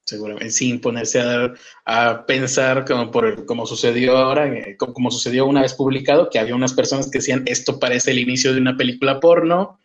[0.07, 5.63] Seguramente, sin ponerse a, a pensar como, por, como sucedió ahora, eh, como, sucedió una
[5.63, 9.19] vez publicado, que había unas personas que decían, esto parece el inicio de una película
[9.19, 9.81] porno,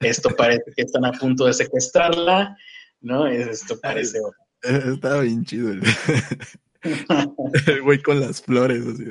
[0.00, 2.56] esto parece que están a punto de secuestrarla,
[3.02, 3.26] ¿no?
[3.26, 4.18] Esto parece...
[4.62, 5.70] Eh, estaba bien chido
[6.82, 9.04] el, güey con las flores, así.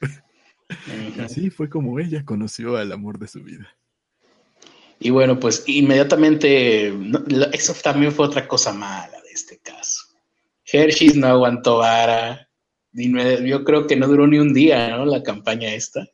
[1.22, 3.68] Así fue como ella conoció al amor de su vida.
[4.98, 6.92] Y bueno, pues inmediatamente,
[7.52, 10.02] eso también fue otra cosa mala de este caso.
[10.70, 12.48] Hershey's no aguantó vara.
[12.92, 15.04] Yo creo que no duró ni un día, ¿no?
[15.04, 16.06] La campaña esta.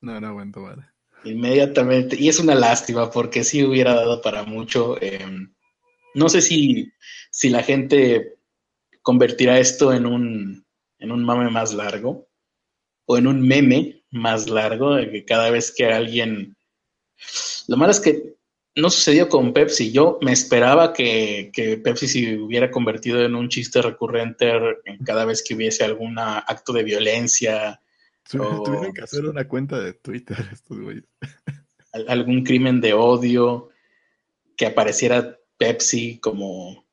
[0.00, 0.92] No, no aguantó vara.
[1.24, 2.16] Inmediatamente.
[2.18, 5.00] Y es una lástima porque sí hubiera dado para mucho.
[5.00, 5.54] Em,
[6.14, 6.92] no sé si,
[7.30, 8.36] si la gente
[9.02, 10.66] convertirá esto en un,
[10.98, 12.28] en un mame más largo
[13.06, 16.56] o en un meme más largo, de que cada vez que alguien...
[17.68, 18.33] Lo malo es que
[18.76, 19.92] no sucedió con Pepsi.
[19.92, 21.50] Yo me esperaba que,
[21.82, 24.52] Pepsi se hubiera convertido en un chiste recurrente
[24.84, 27.80] en cada vez que hubiese algún acto de violencia.
[28.28, 31.04] Tuvieron que hacer una cuenta de Twitter estos güeyes.
[32.08, 33.70] Algún crimen de odio,
[34.56, 36.84] que apareciera Pepsi como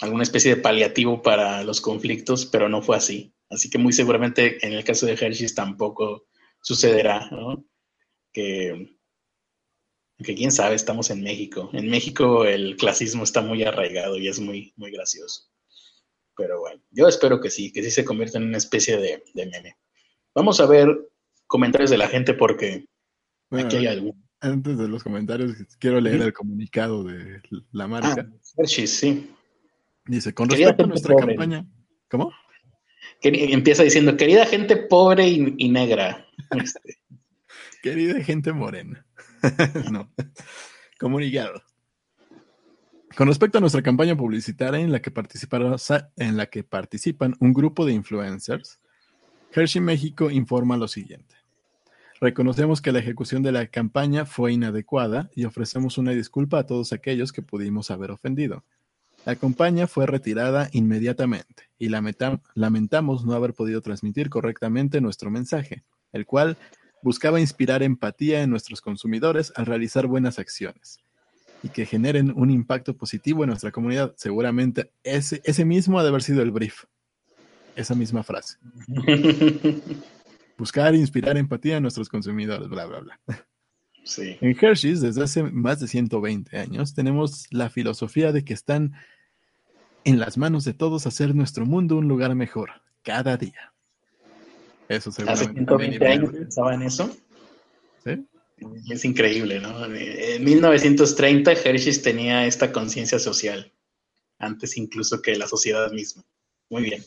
[0.00, 3.34] alguna especie de paliativo para los conflictos, pero no fue así.
[3.50, 6.26] Así que muy seguramente en el caso de Hershey's tampoco
[6.62, 7.64] sucederá, ¿no?
[8.32, 8.97] Que,
[10.24, 11.70] que quién sabe, estamos en México.
[11.72, 15.44] En México el clasismo está muy arraigado y es muy, muy gracioso.
[16.36, 19.76] Pero bueno, yo espero que sí, que sí se convierta en una especie de, meme.
[20.34, 20.88] Vamos a ver
[21.46, 22.86] comentarios de la gente porque
[23.50, 24.24] aquí hay algún.
[24.40, 27.40] Antes de los comentarios, quiero leer el comunicado de
[27.72, 28.14] la marca.
[28.18, 29.30] Ah, Hershey's, sí.
[30.06, 31.66] Dice, con respecto a nuestra campaña.
[32.08, 32.32] ¿Cómo?
[33.20, 36.24] empieza diciendo, querida gente pobre y, negra.
[36.62, 36.98] Este.
[37.82, 39.04] querida gente morena.
[39.90, 40.10] no.
[40.98, 41.62] Comunicado.
[43.16, 45.12] Con respecto a nuestra campaña publicitaria en la que
[46.16, 48.80] en la que participan un grupo de influencers,
[49.52, 51.34] Hershey México informa lo siguiente.
[52.20, 56.92] Reconocemos que la ejecución de la campaña fue inadecuada y ofrecemos una disculpa a todos
[56.92, 58.64] aquellos que pudimos haber ofendido.
[59.24, 66.26] La campaña fue retirada inmediatamente y lamentamos no haber podido transmitir correctamente nuestro mensaje, el
[66.26, 66.56] cual
[67.02, 70.98] buscaba inspirar empatía en nuestros consumidores al realizar buenas acciones
[71.62, 74.14] y que generen un impacto positivo en nuestra comunidad.
[74.16, 76.84] Seguramente ese, ese mismo ha de haber sido el brief,
[77.76, 78.58] esa misma frase.
[80.58, 83.20] Buscar inspirar empatía en nuestros consumidores, bla, bla, bla.
[84.16, 88.94] En Hershey's, desde hace más de 120 años, tenemos la filosofía de que están
[90.04, 92.70] en las manos de todos hacer nuestro mundo un lugar mejor,
[93.02, 93.74] cada día.
[94.88, 95.44] Eso seguramente.
[95.44, 97.16] Hace 120 años pensaba en eso.
[98.04, 98.26] ¿Sí?
[98.90, 99.84] Es increíble, ¿no?
[99.84, 103.72] En 1930 Hershey's tenía esta conciencia social,
[104.38, 106.24] antes incluso que la sociedad misma.
[106.70, 107.04] Muy bien.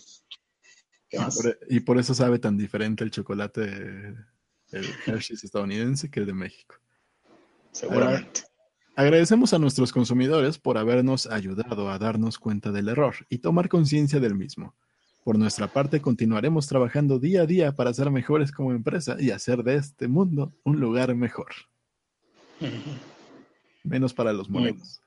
[1.69, 4.15] Y por, eso sabe tan diferente el chocolate
[4.71, 6.75] el Hershey's estadounidense que el de México.
[7.73, 8.43] Seguramente.
[8.95, 14.19] Agradecemos a nuestros consumidores por habernos ayudado a darnos cuenta del error y tomar conciencia
[14.19, 14.75] del mismo.
[15.23, 19.63] Por nuestra parte, continuaremos trabajando día a día para ser mejores como empresa y hacer
[19.63, 21.47] de este mundo un lugar mejor.
[23.83, 25.01] Menos para los morenos.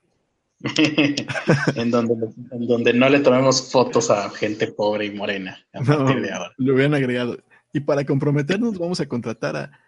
[1.75, 2.13] en, donde,
[2.51, 6.53] en donde no le tomemos fotos a gente pobre y morena a partir de ahora.
[6.57, 7.37] Lo hubieran agregado.
[7.73, 9.79] Y para comprometernos vamos a contratar a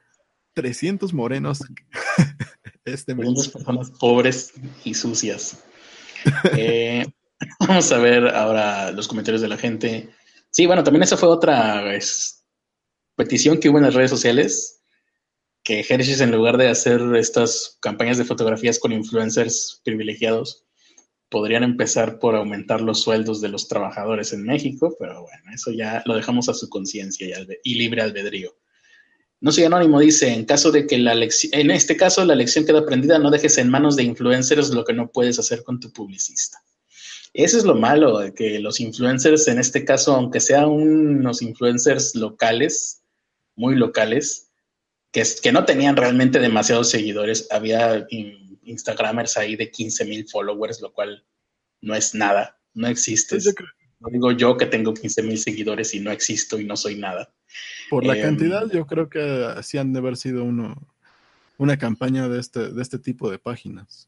[0.54, 1.60] 300 morenos
[2.86, 5.64] este personas pobres y sucias.
[6.58, 7.06] Eh,
[7.60, 10.10] vamos a ver ahora los comentarios de la gente.
[10.58, 11.84] Sí, bueno, también esa fue otra
[13.16, 14.82] petición que hubo en las redes sociales,
[15.62, 20.66] que Hershey's en lugar de hacer estas campañas de fotografías con influencers privilegiados,
[21.30, 26.02] podrían empezar por aumentar los sueldos de los trabajadores en México, pero bueno, eso ya
[26.08, 27.28] lo dejamos a su conciencia
[27.64, 28.58] y, libre albedrío.
[29.40, 32.66] No soy anónimo, dice, en caso de que la lección, en este caso la lección
[32.66, 35.94] queda aprendida, no dejes en manos de influencers lo que no puedes hacer con tu
[35.94, 36.58] publicista.
[37.34, 42.16] Eso es lo malo, de que los influencers, en este caso, aunque sean unos influencers
[42.16, 43.04] locales,
[43.56, 44.50] muy locales,
[45.12, 47.48] que, que no tenían realmente demasiados seguidores.
[47.52, 48.08] Había
[48.64, 51.26] Instagramers ahí de 15 mil followers, lo cual
[51.82, 53.38] no es nada, no existe.
[54.00, 57.34] No digo yo que tengo 15 mil seguidores y no existo y no soy nada.
[57.90, 59.20] Por la em, cantidad, yo creo que
[59.56, 60.76] así han de haber sido uno,
[61.58, 64.08] una campaña de este, de este tipo de páginas.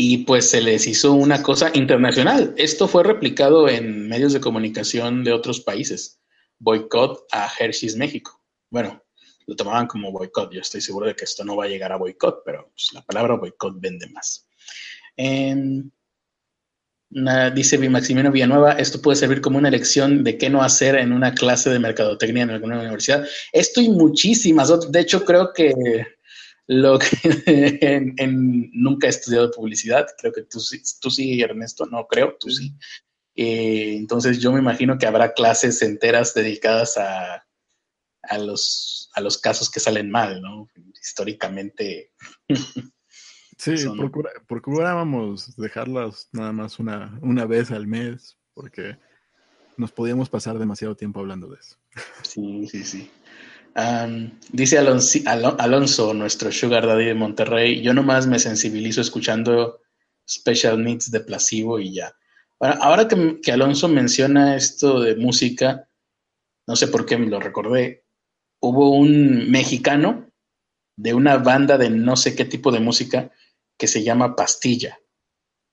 [0.00, 2.54] Y pues se les hizo una cosa internacional.
[2.56, 6.20] Esto fue replicado en medios de comunicación de otros países.
[6.60, 8.40] Boicot a Hershey's México.
[8.70, 9.02] Bueno,
[9.48, 10.52] lo tomaban como boicot.
[10.52, 13.02] Yo estoy seguro de que esto no va a llegar a boicot, pero pues, la
[13.02, 14.46] palabra boicot vende más.
[17.56, 21.34] Dice Maximiliano Villanueva, esto puede servir como una lección de qué no hacer en una
[21.34, 23.26] clase de mercadotecnia en alguna universidad.
[23.52, 24.92] Esto y muchísimas otras.
[24.92, 25.74] De hecho, creo que
[26.68, 27.08] lo que
[28.16, 30.60] en, nunca he estudiado publicidad, creo que tú,
[31.00, 32.74] tú sí, Ernesto, no creo, tú sí.
[33.34, 37.46] Eh, entonces yo me imagino que habrá clases enteras dedicadas a,
[38.22, 40.68] a, los, a los casos que salen mal, ¿no?
[41.02, 42.12] Históricamente.
[43.60, 43.74] Sí,
[44.46, 48.96] procurábamos dejarlas nada más una, una vez al mes, porque
[49.76, 51.76] nos podíamos pasar demasiado tiempo hablando de eso.
[52.22, 53.10] Sí, sí, sí.
[54.52, 59.80] Dice Alonso, nuestro Sugar Daddy de Monterrey, yo nomás me sensibilizo escuchando
[60.28, 62.14] Special Needs de Placebo y ya.
[62.60, 65.88] Ahora, que, que, Alonso menciona esto de música,
[66.66, 68.04] no sé por qué me lo recordé,
[68.60, 70.30] hubo un mexicano
[70.96, 73.30] de una banda de no sé qué tipo de música
[73.78, 74.98] que se llama Pastilla.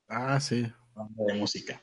[0.08, 0.64] Ah, sí.
[0.94, 1.82] Banda de música.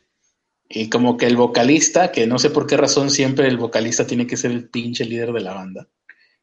[0.69, 4.26] Y como que el vocalista, que no sé por qué razón siempre el vocalista tiene
[4.26, 5.89] que ser el pinche líder de la banda.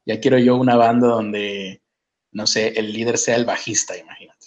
[0.07, 1.83] Ya quiero yo una banda donde,
[2.33, 4.47] no sé, el líder sea el bajista, imagínate.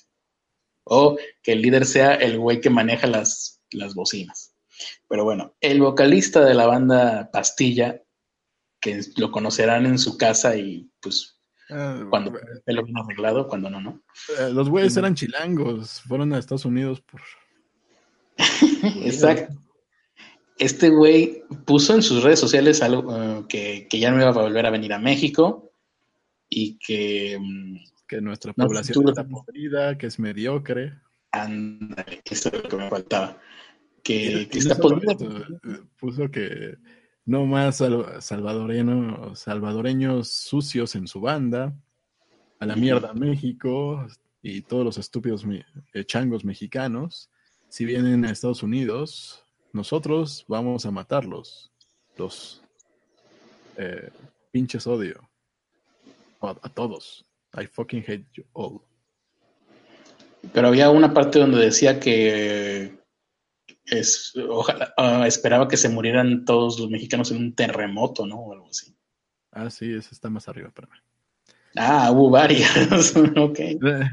[0.84, 4.56] O que el líder sea el güey que maneja las, las bocinas.
[5.08, 8.02] Pero bueno, el vocalista de la banda Pastilla,
[8.82, 11.34] que lo conocerán en su casa y pues
[11.70, 14.04] Ah, cuando lo bien arreglado, cuando no, ¿no?
[14.40, 17.22] Eh, los güeyes eran chilangos, fueron a Estados Unidos por.
[19.04, 19.54] Exacto.
[20.58, 23.16] Este güey puso en sus redes sociales algo
[23.50, 25.72] eh, que, ya no iba a volver a venir a México
[26.50, 27.38] y que.
[27.40, 30.94] Mm, que nuestra población está podrida, que es mediocre.
[31.32, 33.40] Ándale, eso es lo que me faltaba.
[34.04, 35.14] Que, que está podrida.
[35.14, 36.78] Eh, puso que
[37.26, 37.82] no más
[38.20, 41.76] salvadoreños, salvadoreños sucios en su banda,
[42.60, 44.06] a la mierda México
[44.42, 45.46] y todos los estúpidos
[45.94, 47.30] eh, changos mexicanos.
[47.70, 49.43] Si vienen a Estados Unidos,
[49.74, 51.72] nosotros vamos a matarlos.
[52.16, 52.62] Los
[53.78, 54.10] eh,
[54.52, 55.30] pinches odio.
[56.42, 57.26] A, todos.
[57.54, 58.82] I fucking hate you all.
[60.54, 63.00] Pero había una parte donde decía que
[63.86, 68.40] es, ojalá, ah, esperaba que se murieran todos los mexicanos en un terremoto, ¿no?
[68.40, 68.96] O algo así.
[69.52, 70.98] Ah, sí, eso está más arriba para mí.
[71.76, 73.16] Ah, hubo varias.
[73.38, 73.60] ok.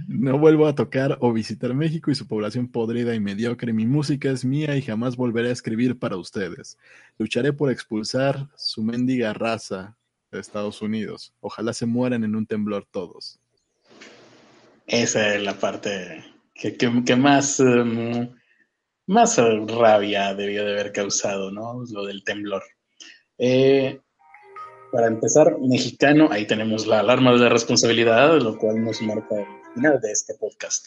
[0.08, 3.72] No vuelvo a tocar o visitar México y su población podrida y mediocre.
[3.72, 6.78] Mi música es mía y jamás volveré a escribir para ustedes.
[7.18, 9.96] Lucharé por expulsar su mendiga raza
[10.30, 11.34] de Estados Unidos.
[11.40, 13.38] Ojalá se mueran en un temblor todos.
[14.86, 18.28] Esa es la parte que, más em,
[19.06, 21.84] más rabia debió de haber causado, ¿no?
[21.90, 22.62] Lo del temblor.
[23.38, 24.00] Eh,
[24.92, 29.46] para empezar, mexicano, ahí tenemos la alarma de la responsabilidad, lo cual nos marca el
[29.74, 30.86] final de este podcast.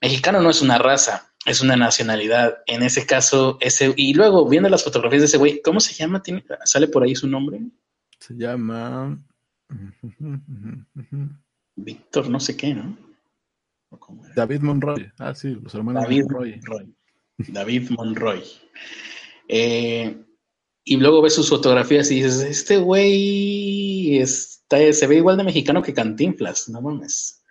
[0.00, 2.58] Mexicano no es una raza, es una nacionalidad.
[2.66, 6.22] En ese caso, ese, y luego viendo las fotografías de ese güey, ¿cómo se llama?
[6.64, 7.60] ¿Sale por ahí su nombre?
[8.18, 9.18] Se llama
[11.76, 12.96] Víctor, no sé qué, ¿no?
[14.34, 15.10] David Monroy.
[15.18, 16.94] Ah, sí, los hermanos David Monroy.
[17.38, 18.42] David Monroy.
[19.48, 20.23] Eh,
[20.84, 25.82] y luego ves sus fotografías y dices, este güey está, se ve igual de mexicano
[25.82, 27.42] que Cantinflas, no mames.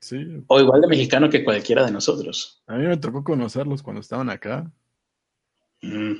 [0.00, 0.44] Sí.
[0.48, 2.62] O igual de mexicano que cualquiera de nosotros.
[2.66, 4.70] A mí me tocó conocerlos cuando estaban acá.
[5.80, 6.12] Mm.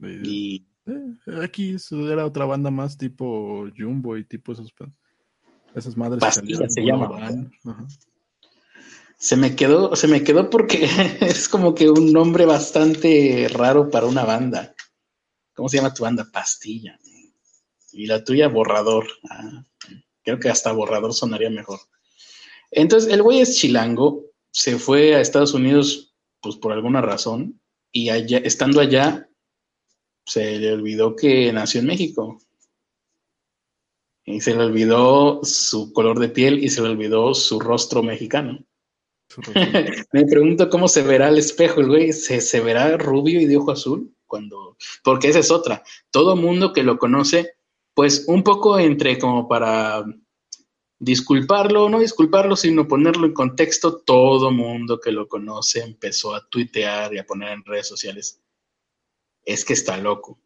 [0.00, 1.76] Y, eh, aquí
[2.10, 4.72] era otra banda más tipo Jumbo y tipo esos,
[5.74, 6.20] esas madres.
[6.20, 7.48] Pastilla se llama
[9.18, 10.88] se me quedó, se me quedó porque
[11.20, 14.74] es como que un nombre bastante raro para una banda.
[15.58, 16.24] ¿Cómo se llama tu banda?
[16.32, 16.96] Pastilla.
[17.90, 19.08] Y la tuya, Borrador.
[19.28, 19.64] Ah,
[20.22, 21.80] creo que hasta Borrador sonaría mejor.
[22.70, 28.10] Entonces, el güey es chilango, se fue a Estados Unidos, pues por alguna razón, y
[28.10, 29.28] allá, estando allá,
[30.24, 32.40] se le olvidó que nació en México.
[34.26, 38.64] Y se le olvidó su color de piel y se le olvidó su rostro mexicano.
[40.12, 42.12] Me pregunto cómo se verá el espejo, el güey.
[42.12, 44.14] ¿Se, verá rubio y de ojo azul?
[44.28, 45.82] Cuando, porque esa es otra.
[46.12, 47.54] Todo mundo que lo conoce,
[47.94, 50.04] pues un poco entre como para
[50.98, 57.14] disculparlo, no disculparlo, sino ponerlo en contexto, todo mundo que lo conoce empezó a tuitear
[57.14, 58.40] y a poner en redes sociales,
[59.44, 60.38] es que está loco.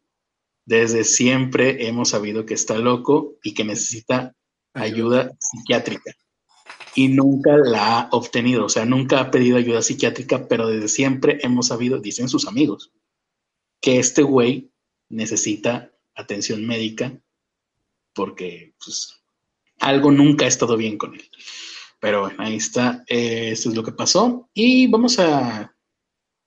[0.65, 4.35] Desde siempre hemos sabido que está loco y que necesita
[4.73, 6.13] ayuda psiquiátrica.
[6.95, 11.39] Y nunca la ha obtenido, o sea, nunca ha pedido ayuda psiquiátrica, pero desde siempre
[11.41, 12.91] hemos sabido, dicen sus amigos,
[13.83, 14.71] que este güey
[15.09, 17.19] necesita atención médica
[18.13, 19.21] porque pues,
[19.79, 21.29] algo nunca ha estado bien con él.
[21.99, 24.49] Pero bueno, ahí está, eh, esto es lo que pasó.
[24.53, 25.75] Y vamos a...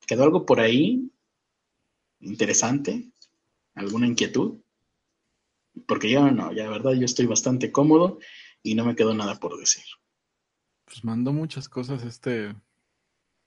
[0.06, 1.10] ¿Quedó algo por ahí
[2.20, 3.10] interesante?
[3.74, 4.58] ¿Alguna inquietud?
[5.86, 8.18] Porque yo no, ya de verdad yo estoy bastante cómodo
[8.62, 9.84] y no me quedó nada por decir.
[10.86, 12.54] Pues mandó muchas cosas este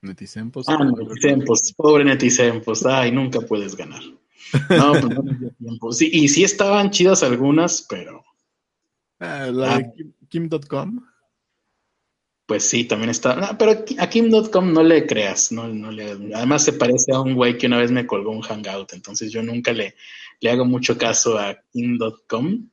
[0.02, 0.68] Netisempos.
[0.70, 4.02] Ah, Netisempos, pobre Netisempos, ay, nunca puedes ganar.
[4.70, 5.91] No, pues no tiempo.
[5.91, 8.24] Sí, y sí estaban chidas algunas, pero.
[9.20, 9.82] Ah, la ah.
[10.30, 11.06] Kim.com.
[12.45, 13.58] Pues sí, también está.
[13.58, 15.52] pero a Kim.com no le creas.
[15.52, 18.41] No, no le, además, se parece a un güey que una vez me colgó un
[18.41, 18.93] hangout.
[18.93, 19.95] Entonces, yo nunca le,
[20.39, 22.70] le hago mucho caso a Kim.com.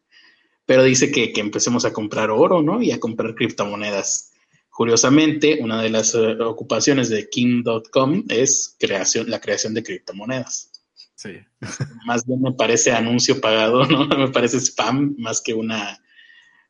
[0.64, 2.83] Pero dice que, que empecemos a comprar oro, ¿no?
[2.83, 4.33] Y a comprar criptomonedas.
[4.77, 10.70] Curiosamente, una de las eh, ocupaciones de Kim.com es creación, la creación de criptomonedas.
[11.14, 11.31] Sí.
[12.05, 14.07] Más bien me parece anuncio pagado, ¿no?
[14.18, 15.99] Me parece spam más que una,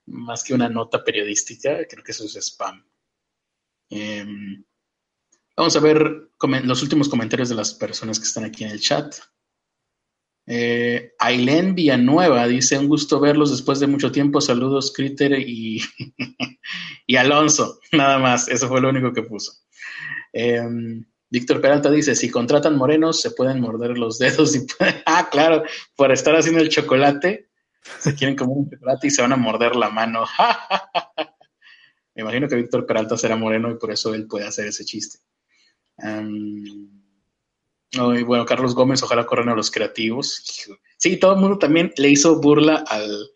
[0.06, 1.84] más que una nota periodística.
[1.88, 2.86] Creo que eso es spam.
[3.90, 4.64] Em,
[5.56, 6.30] vamos a ver
[6.62, 9.16] los últimos comentarios de las personas que están aquí en el chat.
[10.46, 11.12] Eh,
[11.74, 14.40] Villanueva dice: Un gusto verlos después de mucho tiempo.
[14.40, 15.80] Saludos, Critter y,
[17.06, 17.80] y Alonso.
[17.92, 19.52] Nada más, eso fue lo único que puso.
[20.32, 20.62] Eh,
[21.28, 24.66] Víctor Peralta dice, si contratan morenos, se pueden morder los dedos y
[25.06, 25.64] ah, claro,
[25.96, 27.50] por estar haciendo el chocolate,
[27.98, 30.24] se quieren comer un chocolate y se van a morder la mano.
[32.14, 35.18] Me imagino que Víctor Peralta será moreno y por eso él puede hacer ese chiste.
[37.92, 40.42] Y bueno, Carlos Gómez, ojalá corran a los creativos.
[40.98, 43.30] Sí, todo el mundo también le hizo burla al,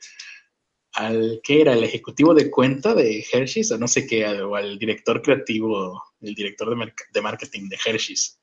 [0.93, 4.79] al que era el ejecutivo de cuenta de Hershey's, o no sé qué, o al
[4.79, 6.69] director creativo, el director
[7.13, 8.39] de, marketing de Hershey's.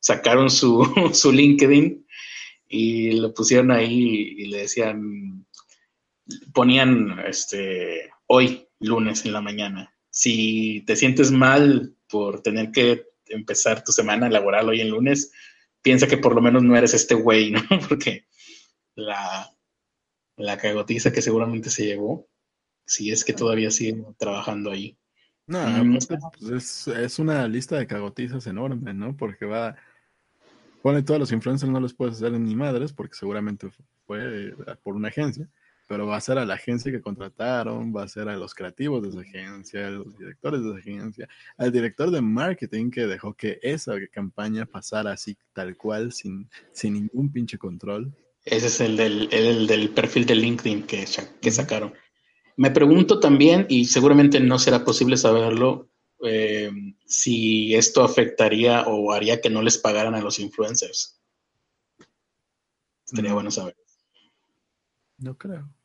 [0.00, 2.06] Sacaron su, su LinkedIn
[2.68, 5.46] y lo pusieron ahí y le decían,
[6.52, 9.94] ponían este hoy, lunes en la mañana.
[10.10, 15.32] Si te sientes mal por tener que empezar tu semana laboral hoy en lunes,
[15.82, 17.60] piensa que por lo menos no eres este güey, ¿no?
[17.88, 18.26] Porque
[18.94, 19.54] la,
[20.36, 22.28] la cagotiza que seguramente se llevó,
[22.86, 24.98] si es que todavía sigue trabajando ahí.
[25.46, 25.98] No, mm.
[26.40, 29.16] pues es, una lista de cagotizas enorme, ¿no?
[29.16, 29.76] Porque va,
[30.82, 33.68] pone todos los influencers, no los puedes hacer ni madres, porque seguramente
[34.06, 35.48] fue por una agencia,
[35.88, 39.02] pero va a ser a la agencia que contrataron, va a ser a los creativos
[39.02, 43.32] de esa agencia, a los directores de esa agencia, al director de marketing que dejó
[43.32, 48.14] que esa campaña pasara así, tal cual, sin, sin ningún pinche control.
[48.44, 51.06] Ese es el del, del perfil de LinkedIn que,
[51.40, 51.94] que, sacaron.
[52.56, 55.88] Me pregunto también, y seguramente no será posible saberlo,
[56.22, 56.70] eh,
[57.06, 61.18] si esto afectaría o haría que no les pagaran a los influencers.
[63.04, 63.74] Sería bueno saber.
[65.16, 65.77] No creo.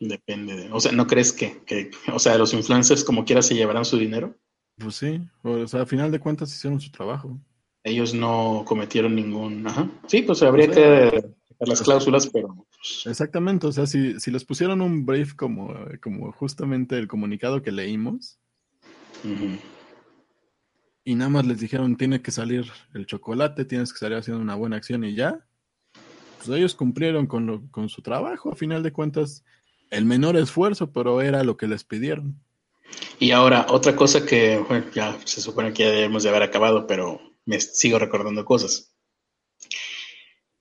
[0.00, 0.72] Depende de.
[0.72, 3.96] O sea, ¿no crees que, que, o sea, los influencers como quiera se llevarán su
[3.96, 4.36] dinero?
[4.76, 7.38] Pues sí, o sea, a final de cuentas hicieron su trabajo.
[7.84, 9.66] Ellos no cometieron ningún.
[9.66, 9.88] Ajá.
[10.06, 12.54] Sí, pues habría que las cláusulas, pero...
[12.54, 17.62] Pues, Exactamente, o sea, si, si les pusieron un brief como, como justamente el comunicado
[17.62, 18.38] que leímos,
[21.04, 24.54] y nada más les dijeron, tiene que salir el chocolate, tienes que salir haciendo una
[24.54, 25.46] buena acción y ya,
[26.38, 29.44] pues ellos cumplieron con, lo, con su trabajo, a final de cuentas,
[29.94, 32.40] el menor esfuerzo, pero era lo que les pidieron.
[33.18, 36.86] Y ahora, otra cosa que, bueno, ya se supone que ya debemos de haber acabado,
[36.86, 38.92] pero me sigo recordando cosas.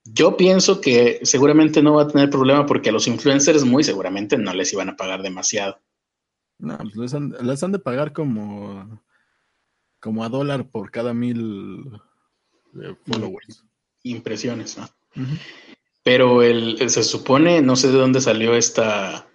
[0.06, 4.38] Yo pienso que seguramente no va a tener problema porque a los influencers muy seguramente
[4.38, 5.80] no les iban a pagar demasiado.
[6.60, 9.02] No, pues les han, de pagar como,
[10.00, 12.02] como a dólar por cada mil
[12.82, 13.66] eh, followers.
[14.04, 14.90] Impresiones, ¿no?
[16.04, 19.30] Pero el, se supone, no sé de dónde salió esta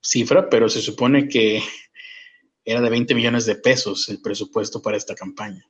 [0.00, 1.62] cifra, pero se supone que
[2.64, 5.66] era de 20 millones de pesos el presupuesto para esta campaña.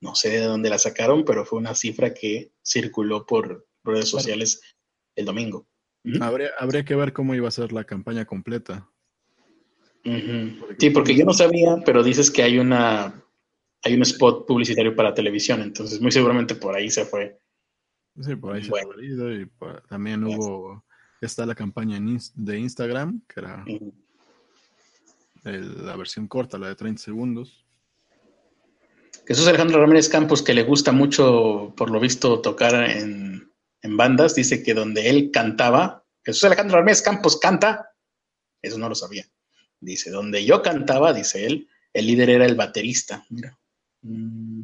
[0.00, 4.60] No sé de dónde la sacaron, pero fue una cifra que circuló por, redes sociales
[5.16, 5.66] el domingo.
[6.20, 8.90] habría, habría que ver cómo iba a ser la campaña completa.
[10.78, 13.24] Sí, porque yo no sabía, pero dices que hay una
[13.82, 17.40] hay un spot publicitario para televisión, entonces muy seguramente por ahí se fue.
[18.20, 19.46] Sí, por ahí se fue y
[19.88, 20.84] también hubo
[21.20, 21.98] Está la campaña
[22.34, 23.64] de Instagram, que era
[25.44, 27.66] la versión corta, la de 30 segundos.
[29.26, 33.52] Jesús Alejandro Ramírez Campos, que le gusta mucho, por lo visto, tocar en,
[33.82, 37.90] en bandas, dice que donde él cantaba, Jesús Alejandro Ramírez Campos canta,
[38.62, 39.26] eso no lo sabía.
[39.78, 43.24] Dice, donde yo cantaba, dice él, el líder era el baterista.
[43.28, 43.58] Mira.
[44.02, 44.62] Mm.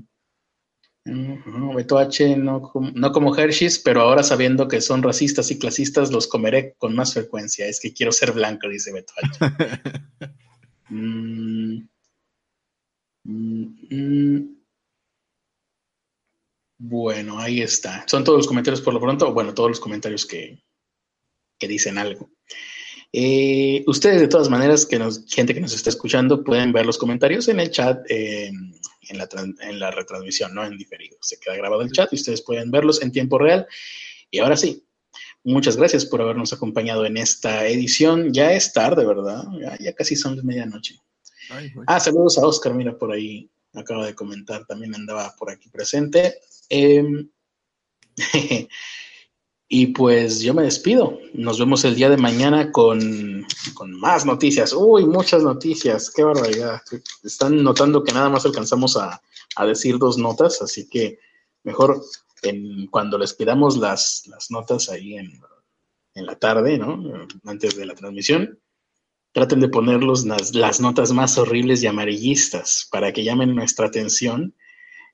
[1.75, 6.27] Beto H, no, no como Hershey's, pero ahora sabiendo que son racistas y clasistas, los
[6.27, 7.67] comeré con más frecuencia.
[7.67, 9.63] Es que quiero ser blanco, dice Beto H.
[10.89, 11.89] Mm.
[13.25, 14.57] Mm,
[16.79, 18.05] bueno, ahí está.
[18.07, 20.63] Son todos los comentarios por lo pronto, bueno, todos los comentarios que,
[21.59, 22.31] que dicen algo.
[23.13, 26.99] Eh, ustedes, de todas maneras, que nos, gente que nos está escuchando, pueden ver los
[26.99, 28.51] comentarios en el chat, eh,
[29.09, 29.29] en, la,
[29.61, 31.17] en la retransmisión, no en diferido.
[31.21, 33.67] Se queda grabado el chat y ustedes pueden verlos en tiempo real.
[34.31, 34.85] Y ahora sí,
[35.45, 38.33] muchas gracias por habernos acompañado en esta edición.
[38.33, 39.45] Ya es tarde, ¿verdad?
[39.81, 41.01] Ya, casi son de medianoche.
[41.87, 46.37] ah, saludos a Oscar, mira, por ahí acaba de comentar, también andaba por aquí presente.
[48.33, 48.67] Eh,
[49.69, 51.19] Y pues yo me despido.
[51.35, 53.45] Nos vemos el día de mañana con,
[53.89, 54.73] más noticias.
[54.73, 56.11] Uy, muchas noticias.
[56.11, 56.81] Qué barbaridad.
[57.25, 59.21] Están notando que nada más alcanzamos a,
[59.67, 61.19] decir dos notas, así que
[61.64, 62.03] mejor
[62.43, 65.33] en, cuando les pidamos las, notas ahí en,
[66.14, 67.27] en, la tarde, ¿no?
[67.45, 68.61] Antes de la transmisión,
[69.33, 74.55] traten de ponerlos las, las notas más horribles y amarillistas para que llamen nuestra atención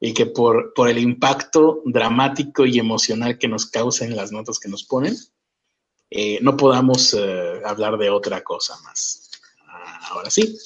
[0.05, 4.69] y que por, por el impacto dramático y emocional que nos causen las notas que
[4.69, 5.17] nos ponen,
[6.11, 9.31] eh, no podamos eh, hablar de otra cosa más.
[9.65, 10.59] Ah, ahora sí,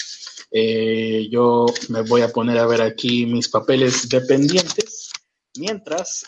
[0.51, 5.13] eh, yo me voy a poner a ver aquí mis papeles dependientes,
[5.59, 6.25] mientras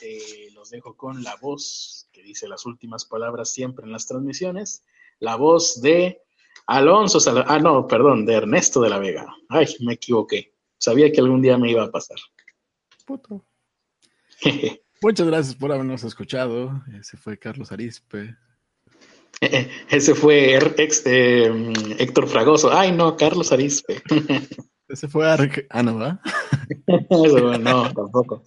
[0.52, 4.84] los dejo con la voz que dice las últimas palabras siempre en las transmisiones,
[5.18, 6.20] la voz de
[6.66, 9.34] Alonso, ah, no, perdón, de Ernesto de la Vega.
[9.48, 10.52] Ay, me equivoqué.
[10.76, 12.18] Sabía que algún día me iba a pasar.
[15.02, 16.82] Muchas gracias por habernos escuchado.
[16.98, 18.36] Ese fue Carlos Arispe.
[19.90, 22.72] Ese fue eh, Héctor Fragoso.
[22.72, 24.02] Ay, no, Carlos Arispe.
[24.88, 25.66] Ese fue Arc.
[25.70, 26.20] Ah, no, ¿va?
[27.60, 28.42] no, tampoco.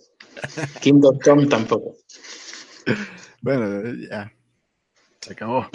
[0.81, 1.95] Kim.com tampoco.
[3.41, 4.31] Bueno, ya.
[5.21, 5.67] Se acabó.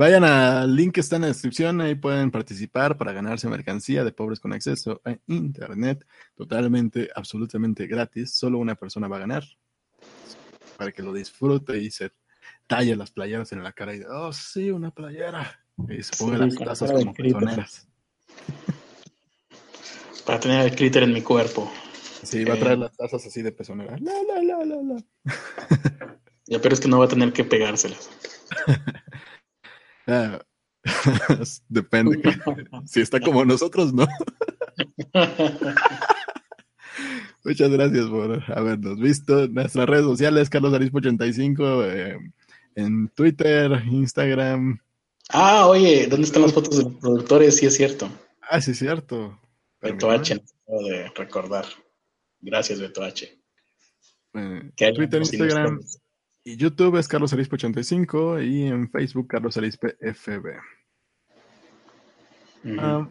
[0.00, 4.12] Vayan al link que está en la descripción, ahí pueden participar para ganarse mercancía de
[4.12, 8.32] pobres con acceso a Internet, totalmente, absolutamente gratis.
[8.32, 9.44] Solo una persona va a ganar
[10.78, 12.12] para que lo disfrute y se
[12.66, 15.60] talle las playeras en la cara y oh, sí, una playera.
[15.86, 17.86] Y se ponga las tazas como personeras.
[20.24, 21.70] Para tener el clíter en mi cuerpo.
[22.22, 23.98] Sí, va a traer las tazas así de pezonera.
[23.98, 25.04] La, la, la, la, la.
[26.46, 28.08] Ya, pero es que no va a tener que pegárselas.
[30.06, 30.40] Ah,
[31.68, 32.20] depende.
[32.86, 34.06] si está como nosotros, ¿no?
[37.44, 39.48] Muchas gracias por habernos visto.
[39.48, 42.18] Nuestras redes sociales, Carlos Arispo85, eh,
[42.74, 44.78] en Twitter, Instagram.
[45.30, 47.56] Ah, oye, ¿dónde están las fotos de los productores?
[47.56, 48.10] Sí, es cierto.
[48.42, 49.38] Ah, sí, es cierto.
[49.80, 51.64] Beto H, acabo de recordar.
[52.40, 53.38] Gracias, Beto H.
[54.34, 55.80] Eh, Twitter, Instagram.
[56.44, 60.46] Y YouTube es Carlos Arispe 85 y en Facebook Carlos Arispe FB.
[62.78, 63.08] Ah,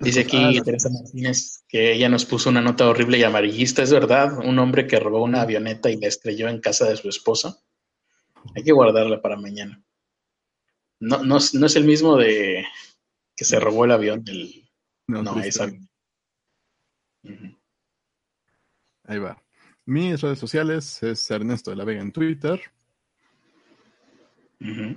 [0.00, 3.82] Dice aquí ah, Teresa Martínez que ella nos puso una nota horrible y amarillista.
[3.82, 4.38] ¿Es verdad?
[4.38, 7.58] Un hombre que robó una avioneta y la estrelló en casa de su esposa.
[8.54, 9.82] Hay que guardarla para mañana.
[10.98, 12.64] No, no, es el mismo de
[13.36, 14.24] que se robó el avión.
[15.08, 15.60] no, no es
[19.04, 19.42] Ahí va.
[19.84, 22.60] Mis redes sociales es Ernesto de la Vega en Twitter.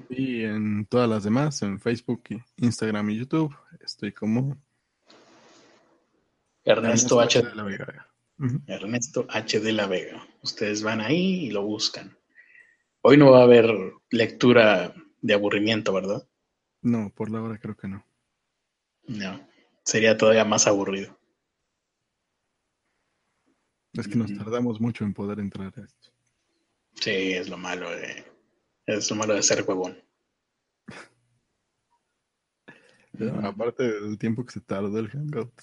[0.10, 2.24] Y en todas las demás, en Facebook,
[2.58, 4.56] Instagram y YouTube, estoy como
[6.64, 7.42] Ernesto, H.
[7.42, 8.08] de la Vega.
[8.68, 9.60] Ernesto H.
[9.60, 10.28] de la Vega.
[10.44, 12.16] Ustedes van ahí y lo buscan.
[13.02, 13.72] Hoy no va a haber
[14.12, 16.28] lectura de aburrimiento, ¿verdad?
[16.82, 18.06] No, por la hora creo que no.
[19.08, 19.48] No,
[19.84, 21.14] sería todavía más aburrido.
[23.98, 26.10] Es que nos tardamos mucho en poder entrar a esto.
[26.96, 28.26] Sí, es lo malo de,
[28.86, 29.98] es lo malo de ser huevón.
[33.43, 35.54] aparte del tiempo que se tardó el Hangout.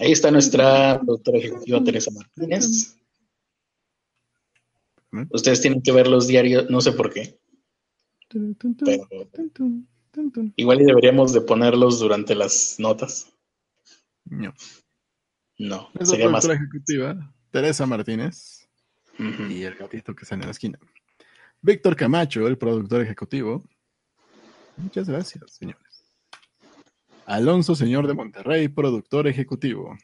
[0.00, 2.96] Ahí está nuestra productora ejecutiva Teresa Martínez.
[5.30, 7.38] Ustedes tienen que ver los diarios, no sé por qué.
[8.28, 8.54] Pero,
[10.56, 13.32] Igual y deberíamos de ponerlos durante las notas.
[14.24, 14.54] No.
[15.58, 16.44] No, sería más.
[16.44, 18.68] ejecutiva, Teresa Martínez.
[19.18, 20.78] y el gatito que sale en la esquina.
[21.60, 23.64] Víctor Camacho, el productor ejecutivo.
[24.76, 26.04] Muchas gracias, señores.
[27.26, 29.98] Alonso, señor de Monterrey, productor ejecutivo.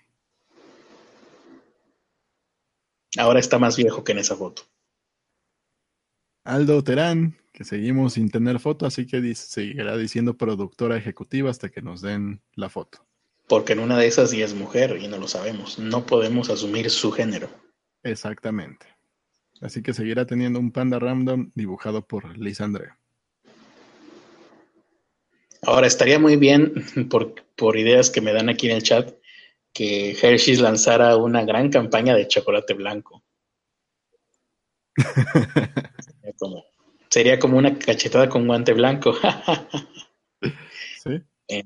[3.16, 4.62] Ahora está más viejo que en esa foto.
[6.42, 11.82] Aldo Terán, que seguimos sin tener foto, así que seguirá diciendo productora ejecutiva hasta que
[11.82, 13.06] nos den la foto.
[13.46, 15.78] Porque en una de esas sí es mujer y no lo sabemos.
[15.78, 17.48] No podemos asumir su género.
[18.02, 18.86] Exactamente.
[19.60, 22.98] Así que seguirá teniendo un panda random dibujado por Liz Andrea.
[25.62, 26.74] Ahora estaría muy bien,
[27.08, 29.14] por, por ideas que me dan aquí en el chat,
[29.72, 33.22] que Hershey's lanzara una gran campaña de chocolate blanco.
[37.14, 39.14] sería, como, una cachetada con guante blanco.
[40.42, 41.22] ¿Sí?
[41.46, 41.62] Eh,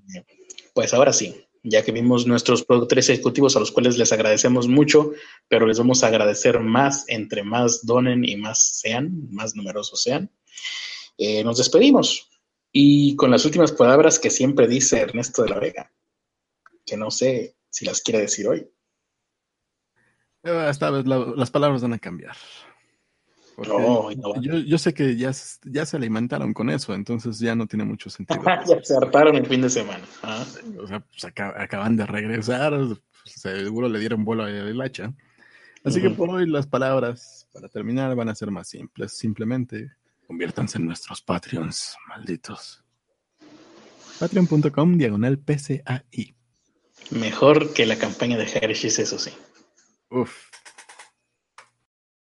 [0.74, 5.12] pues ahora sí, ya que vimos nuestros productores ejecutivos a los cuales les agradecemos mucho,
[5.48, 10.30] pero les vamos a agradecer más entre más donen y más sean, más numerosos sean.
[11.16, 12.28] Eh, nos despedimos
[12.70, 15.90] y con las últimas palabras que siempre dice Ernesto de la Vega,
[16.84, 18.68] que no sé si las quiere decir hoy.
[20.42, 22.36] Eh, esta vez las palabras van a cambiar.
[24.40, 25.32] Yo, sé que ya,
[25.64, 28.42] ya se alimentaron con eso, entonces ya no tiene mucho sentido.
[28.44, 30.04] ya se hartaron el fin de semana.
[30.22, 30.44] Ah.
[30.80, 35.12] O sea, pues acaban de regresar, pues, seguro le dieron vuelo a la hacha.
[35.84, 39.16] Así que por hoy las palabras, para terminar, van a ser más simples.
[39.16, 39.92] Simplemente
[40.26, 42.82] conviértanse en nuestros Patreons, malditos.
[44.18, 46.34] Patreon.com diagonal PCAI.
[47.10, 49.30] Mejor que la campaña de Hershey's, eso sí.
[50.10, 50.48] Uf,